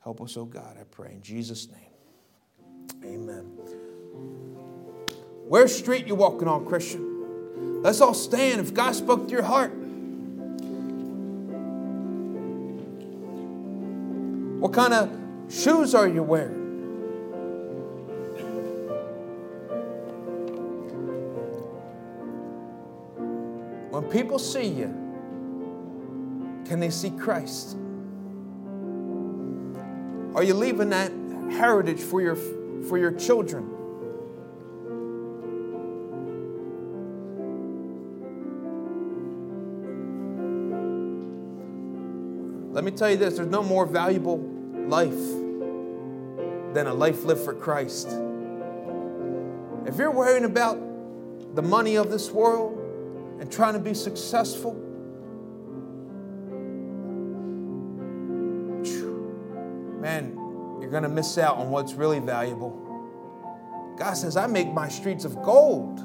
Help 0.00 0.20
us, 0.20 0.36
oh 0.36 0.44
God, 0.44 0.76
I 0.80 0.84
pray. 0.84 1.12
In 1.12 1.22
Jesus' 1.22 1.68
name, 1.68 1.95
amen. 3.06 3.44
Where's 5.48 5.76
street 5.76 6.06
you 6.06 6.14
walking 6.14 6.48
on, 6.48 6.66
Christian? 6.66 7.82
Let's 7.82 8.00
all 8.00 8.14
stand 8.14 8.60
if 8.60 8.74
God 8.74 8.94
spoke 8.94 9.26
to 9.28 9.32
your 9.32 9.44
heart. 9.44 9.72
What 14.60 14.72
kind 14.72 14.92
of 14.92 15.10
shoes 15.48 15.94
are 15.94 16.08
you 16.08 16.22
wearing? 16.22 16.66
When 23.90 24.04
people 24.10 24.38
see 24.38 24.66
you, 24.66 24.88
can 26.66 26.80
they 26.80 26.90
see 26.90 27.10
Christ? 27.10 27.76
Are 30.34 30.42
you 30.42 30.54
leaving 30.54 30.90
that 30.90 31.12
heritage 31.50 32.00
for 32.00 32.20
your, 32.20 32.36
for 32.88 32.98
your 32.98 33.12
children? 33.12 33.72
Let 42.72 42.84
me 42.84 42.90
tell 42.90 43.10
you 43.10 43.16
this 43.16 43.36
there's 43.36 43.48
no 43.48 43.62
more 43.62 43.86
valuable 43.86 44.38
life 44.86 45.12
than 46.74 46.86
a 46.86 46.92
life 46.92 47.24
lived 47.24 47.40
for 47.40 47.54
Christ. 47.54 48.08
If 49.86 49.96
you're 49.96 50.10
worrying 50.10 50.44
about 50.44 51.54
the 51.54 51.62
money 51.62 51.96
of 51.96 52.10
this 52.10 52.30
world 52.30 52.78
and 53.40 53.50
trying 53.50 53.72
to 53.72 53.78
be 53.78 53.94
successful, 53.94 54.74
going 61.00 61.10
to 61.10 61.14
miss 61.14 61.36
out 61.36 61.58
on 61.58 61.68
what's 61.68 61.92
really 61.92 62.20
valuable. 62.20 62.70
God 63.98 64.14
says, 64.14 64.34
I 64.34 64.46
make 64.46 64.72
my 64.72 64.88
streets 64.88 65.26
of 65.26 65.42
gold. 65.42 65.98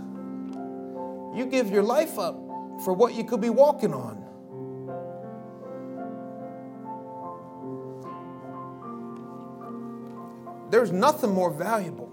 You 1.34 1.46
give 1.46 1.70
your 1.70 1.82
life 1.82 2.20
up 2.20 2.36
for 2.84 2.92
what 2.92 3.14
you 3.14 3.24
could 3.24 3.39
be 3.39 3.50
walking 3.50 3.94
on. 3.94 4.18
There's 10.70 10.92
nothing 10.92 11.34
more 11.34 11.52
valuable 11.52 12.12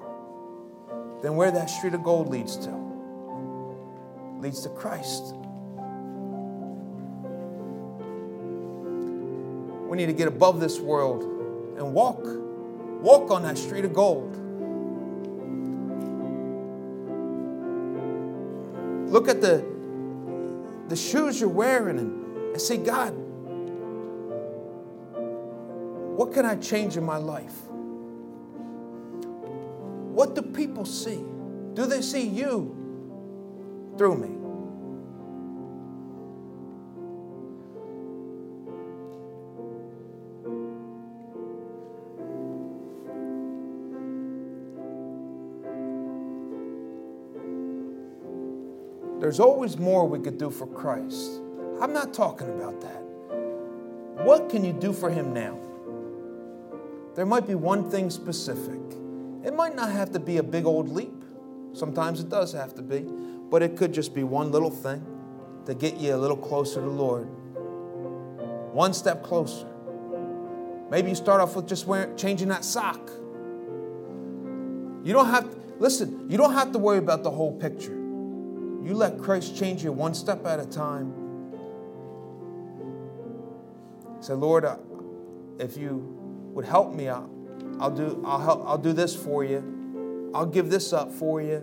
than 1.20 1.34
where 1.34 1.50
that 1.50 1.68
street 1.68 1.94
of 1.94 2.04
gold 2.04 2.28
leads 2.28 2.56
to. 2.58 2.70
Leads 4.38 4.60
to 4.60 4.68
Christ. 4.68 5.34
We 9.88 9.96
need 9.96 10.06
to 10.06 10.12
get 10.12 10.28
above 10.28 10.60
this 10.60 10.78
world 10.78 11.24
and 11.76 11.92
walk. 11.92 12.24
Walk 13.00 13.30
on 13.30 13.42
that 13.42 13.56
street 13.56 13.84
of 13.84 13.92
gold. 13.92 14.34
Look 19.10 19.28
at 19.28 19.40
the, 19.40 19.64
the 20.88 20.96
shoes 20.96 21.40
you're 21.40 21.48
wearing 21.48 21.98
and, 21.98 22.52
and 22.52 22.60
say, 22.60 22.76
God, 22.76 23.14
what 26.16 26.32
can 26.32 26.44
I 26.44 26.56
change 26.56 26.96
in 26.96 27.04
my 27.04 27.16
life? 27.16 27.54
What 30.12 30.34
do 30.34 30.42
people 30.42 30.84
see? 30.84 31.24
Do 31.74 31.86
they 31.86 32.02
see 32.02 32.26
you 32.26 32.74
through 33.96 34.16
me? 34.16 34.47
There's 49.28 49.40
always 49.40 49.76
more 49.76 50.08
we 50.08 50.20
could 50.20 50.38
do 50.38 50.48
for 50.48 50.66
Christ. 50.66 51.42
I'm 51.82 51.92
not 51.92 52.14
talking 52.14 52.48
about 52.48 52.80
that. 52.80 53.02
What 54.24 54.48
can 54.48 54.64
you 54.64 54.72
do 54.72 54.90
for 54.94 55.10
Him 55.10 55.34
now? 55.34 55.58
There 57.14 57.26
might 57.26 57.46
be 57.46 57.54
one 57.54 57.90
thing 57.90 58.08
specific. 58.08 58.80
It 59.44 59.52
might 59.52 59.76
not 59.76 59.92
have 59.92 60.12
to 60.12 60.18
be 60.18 60.38
a 60.38 60.42
big 60.42 60.64
old 60.64 60.88
leap. 60.88 61.12
Sometimes 61.74 62.20
it 62.20 62.30
does 62.30 62.54
have 62.54 62.74
to 62.76 62.82
be, 62.82 63.00
but 63.50 63.62
it 63.62 63.76
could 63.76 63.92
just 63.92 64.14
be 64.14 64.24
one 64.24 64.50
little 64.50 64.70
thing 64.70 65.04
to 65.66 65.74
get 65.74 65.98
you 65.98 66.14
a 66.14 66.16
little 66.16 66.34
closer 66.34 66.76
to 66.76 66.80
the 66.80 66.86
Lord. 66.86 67.28
One 68.72 68.94
step 68.94 69.22
closer. 69.22 69.68
Maybe 70.90 71.10
you 71.10 71.14
start 71.14 71.42
off 71.42 71.54
with 71.54 71.68
just 71.68 71.86
wearing, 71.86 72.16
changing 72.16 72.48
that 72.48 72.64
sock. 72.64 73.10
You 75.04 75.12
don't 75.12 75.28
have, 75.28 75.50
to, 75.50 75.60
listen, 75.78 76.30
you 76.30 76.38
don't 76.38 76.54
have 76.54 76.72
to 76.72 76.78
worry 76.78 76.96
about 76.96 77.24
the 77.24 77.30
whole 77.30 77.52
picture. 77.52 77.97
You 78.88 78.94
let 78.94 79.18
Christ 79.18 79.54
change 79.54 79.84
you 79.84 79.92
one 79.92 80.14
step 80.14 80.46
at 80.46 80.58
a 80.58 80.64
time. 80.64 81.12
Say, 84.20 84.32
Lord, 84.32 84.64
uh, 84.64 84.78
if 85.58 85.76
you 85.76 85.96
would 86.54 86.64
help 86.64 86.94
me, 86.94 87.10
I'll, 87.10 87.28
I'll 87.78 87.90
do, 87.90 88.22
I'll, 88.24 88.40
help, 88.40 88.62
I'll 88.66 88.78
do 88.78 88.94
this 88.94 89.14
for 89.14 89.44
you. 89.44 90.30
I'll 90.34 90.46
give 90.46 90.70
this 90.70 90.94
up 90.94 91.12
for 91.12 91.42
you. 91.42 91.62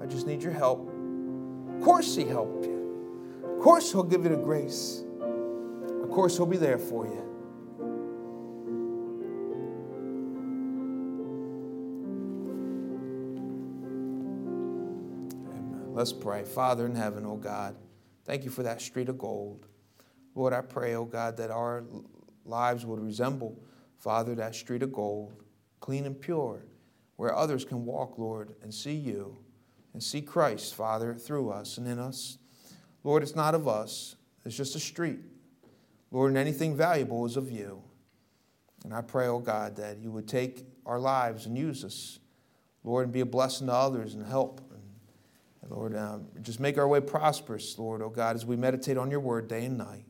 I 0.00 0.06
just 0.06 0.28
need 0.28 0.44
your 0.44 0.52
help. 0.52 0.88
Of 1.74 1.80
course, 1.82 2.14
He 2.14 2.24
helped 2.24 2.66
you. 2.66 3.42
Of 3.56 3.60
course, 3.60 3.90
He'll 3.90 4.04
give 4.04 4.22
you 4.22 4.30
the 4.30 4.36
grace. 4.36 5.02
Of 6.04 6.08
course, 6.10 6.36
He'll 6.36 6.46
be 6.46 6.56
there 6.56 6.78
for 6.78 7.04
you. 7.04 7.33
Let's 15.94 16.12
pray. 16.12 16.42
Father 16.42 16.86
in 16.86 16.96
heaven, 16.96 17.24
oh 17.24 17.36
God, 17.36 17.76
thank 18.24 18.42
you 18.42 18.50
for 18.50 18.64
that 18.64 18.82
street 18.82 19.08
of 19.08 19.16
gold. 19.16 19.68
Lord, 20.34 20.52
I 20.52 20.60
pray, 20.60 20.96
oh 20.96 21.04
God, 21.04 21.36
that 21.36 21.52
our 21.52 21.84
lives 22.44 22.84
would 22.84 22.98
resemble, 22.98 23.62
Father, 23.96 24.34
that 24.34 24.56
street 24.56 24.82
of 24.82 24.92
gold, 24.92 25.44
clean 25.78 26.04
and 26.04 26.20
pure, 26.20 26.66
where 27.14 27.32
others 27.32 27.64
can 27.64 27.84
walk, 27.84 28.18
Lord, 28.18 28.56
and 28.60 28.74
see 28.74 28.96
you 28.96 29.38
and 29.92 30.02
see 30.02 30.20
Christ, 30.20 30.74
Father, 30.74 31.14
through 31.14 31.50
us 31.50 31.78
and 31.78 31.86
in 31.86 32.00
us. 32.00 32.38
Lord, 33.04 33.22
it's 33.22 33.36
not 33.36 33.54
of 33.54 33.68
us, 33.68 34.16
it's 34.44 34.56
just 34.56 34.74
a 34.74 34.80
street. 34.80 35.20
Lord, 36.10 36.30
and 36.30 36.38
anything 36.38 36.76
valuable 36.76 37.24
is 37.24 37.36
of 37.36 37.52
you. 37.52 37.80
And 38.82 38.92
I 38.92 39.00
pray, 39.00 39.28
oh 39.28 39.38
God, 39.38 39.76
that 39.76 39.98
you 39.98 40.10
would 40.10 40.26
take 40.26 40.66
our 40.84 40.98
lives 40.98 41.46
and 41.46 41.56
use 41.56 41.84
us, 41.84 42.18
Lord, 42.82 43.04
and 43.04 43.12
be 43.12 43.20
a 43.20 43.26
blessing 43.26 43.68
to 43.68 43.72
others 43.72 44.14
and 44.14 44.26
help 44.26 44.60
Lord, 45.68 45.96
um, 45.96 46.26
just 46.42 46.60
make 46.60 46.78
our 46.78 46.86
way 46.86 47.00
prosperous, 47.00 47.78
Lord, 47.78 48.02
oh 48.02 48.10
God, 48.10 48.36
as 48.36 48.44
we 48.44 48.56
meditate 48.56 48.98
on 48.98 49.10
your 49.10 49.20
word 49.20 49.48
day 49.48 49.64
and 49.64 49.78
night. 49.78 50.04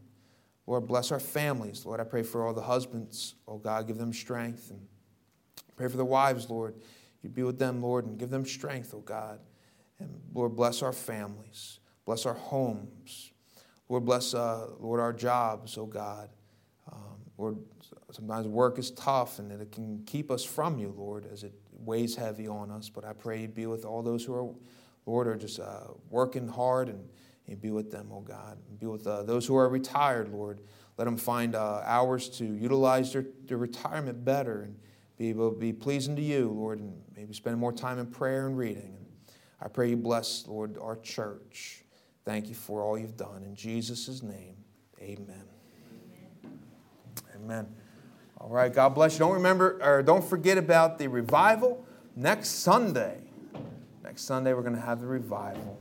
Lord, 0.66 0.86
bless 0.86 1.12
our 1.12 1.20
families. 1.20 1.84
Lord, 1.84 2.00
I 2.00 2.04
pray 2.04 2.22
for 2.22 2.46
all 2.46 2.54
the 2.54 2.62
husbands. 2.62 3.34
Oh 3.46 3.58
God, 3.58 3.86
give 3.86 3.98
them 3.98 4.12
strength. 4.12 4.70
And 4.70 4.86
pray 5.76 5.88
for 5.88 5.96
the 5.96 6.04
wives, 6.04 6.48
Lord. 6.48 6.74
You 7.22 7.28
be 7.28 7.42
with 7.42 7.58
them, 7.58 7.82
Lord, 7.82 8.06
and 8.06 8.18
give 8.18 8.30
them 8.30 8.44
strength, 8.44 8.92
oh 8.94 9.00
God. 9.00 9.40
And 9.98 10.20
Lord, 10.32 10.56
bless 10.56 10.82
our 10.82 10.92
families. 10.92 11.80
Bless 12.04 12.26
our 12.26 12.34
homes. 12.34 13.32
Lord, 13.88 14.04
bless, 14.04 14.34
uh, 14.34 14.68
Lord, 14.80 15.00
our 15.00 15.12
jobs, 15.12 15.76
oh 15.76 15.86
God. 15.86 16.30
Um, 16.90 17.18
Lord, 17.36 17.58
sometimes 18.10 18.46
work 18.46 18.78
is 18.78 18.90
tough 18.92 19.38
and 19.38 19.52
it 19.52 19.72
can 19.72 20.02
keep 20.06 20.30
us 20.30 20.44
from 20.44 20.78
you, 20.78 20.94
Lord, 20.96 21.26
as 21.30 21.44
it 21.44 21.52
weighs 21.72 22.16
heavy 22.16 22.48
on 22.48 22.70
us. 22.70 22.88
But 22.88 23.04
I 23.04 23.12
pray 23.12 23.42
you 23.42 23.48
be 23.48 23.66
with 23.66 23.84
all 23.84 24.02
those 24.02 24.24
who 24.24 24.34
are 24.34 24.48
Lord, 25.06 25.26
are 25.26 25.36
just 25.36 25.60
uh, 25.60 25.88
working 26.10 26.48
hard 26.48 26.88
and, 26.88 27.08
and, 27.46 27.60
be 27.60 27.70
with 27.70 27.90
them, 27.90 28.08
oh 28.12 28.20
God. 28.20 28.58
Be 28.78 28.86
with 28.86 29.06
uh, 29.06 29.22
those 29.22 29.46
who 29.46 29.56
are 29.56 29.68
retired, 29.68 30.30
Lord. 30.30 30.60
Let 30.96 31.04
them 31.04 31.16
find 31.16 31.54
uh, 31.54 31.82
hours 31.84 32.28
to 32.38 32.44
utilize 32.44 33.12
their, 33.12 33.26
their 33.46 33.58
retirement 33.58 34.24
better 34.24 34.62
and 34.62 34.76
be 35.18 35.28
able 35.28 35.50
to 35.50 35.58
be 35.58 35.72
pleasing 35.72 36.16
to 36.16 36.22
you, 36.22 36.48
Lord, 36.50 36.78
and 36.78 37.00
maybe 37.16 37.34
spend 37.34 37.58
more 37.58 37.72
time 37.72 37.98
in 37.98 38.06
prayer 38.06 38.46
and 38.46 38.56
reading. 38.56 38.96
And 38.96 39.06
I 39.60 39.68
pray 39.68 39.90
you 39.90 39.96
bless, 39.96 40.46
Lord, 40.46 40.78
our 40.80 40.96
church. 40.96 41.84
Thank 42.24 42.48
you 42.48 42.54
for 42.54 42.82
all 42.82 42.98
you've 42.98 43.16
done. 43.16 43.42
In 43.44 43.54
Jesus' 43.54 44.22
name, 44.22 44.56
amen. 45.00 45.44
Amen. 46.44 46.58
amen. 47.36 47.66
All 48.38 48.48
right, 48.48 48.72
God 48.72 48.90
bless 48.90 49.14
you. 49.14 49.20
Don't 49.20 49.34
remember 49.34 49.78
or 49.82 50.02
don't 50.02 50.24
forget 50.24 50.58
about 50.58 50.98
the 50.98 51.08
revival 51.08 51.86
next 52.16 52.48
Sunday. 52.48 53.23
Next 54.04 54.24
Sunday, 54.24 54.52
we're 54.52 54.60
going 54.60 54.74
to 54.74 54.82
have 54.82 55.00
the 55.00 55.06
revival. 55.06 55.78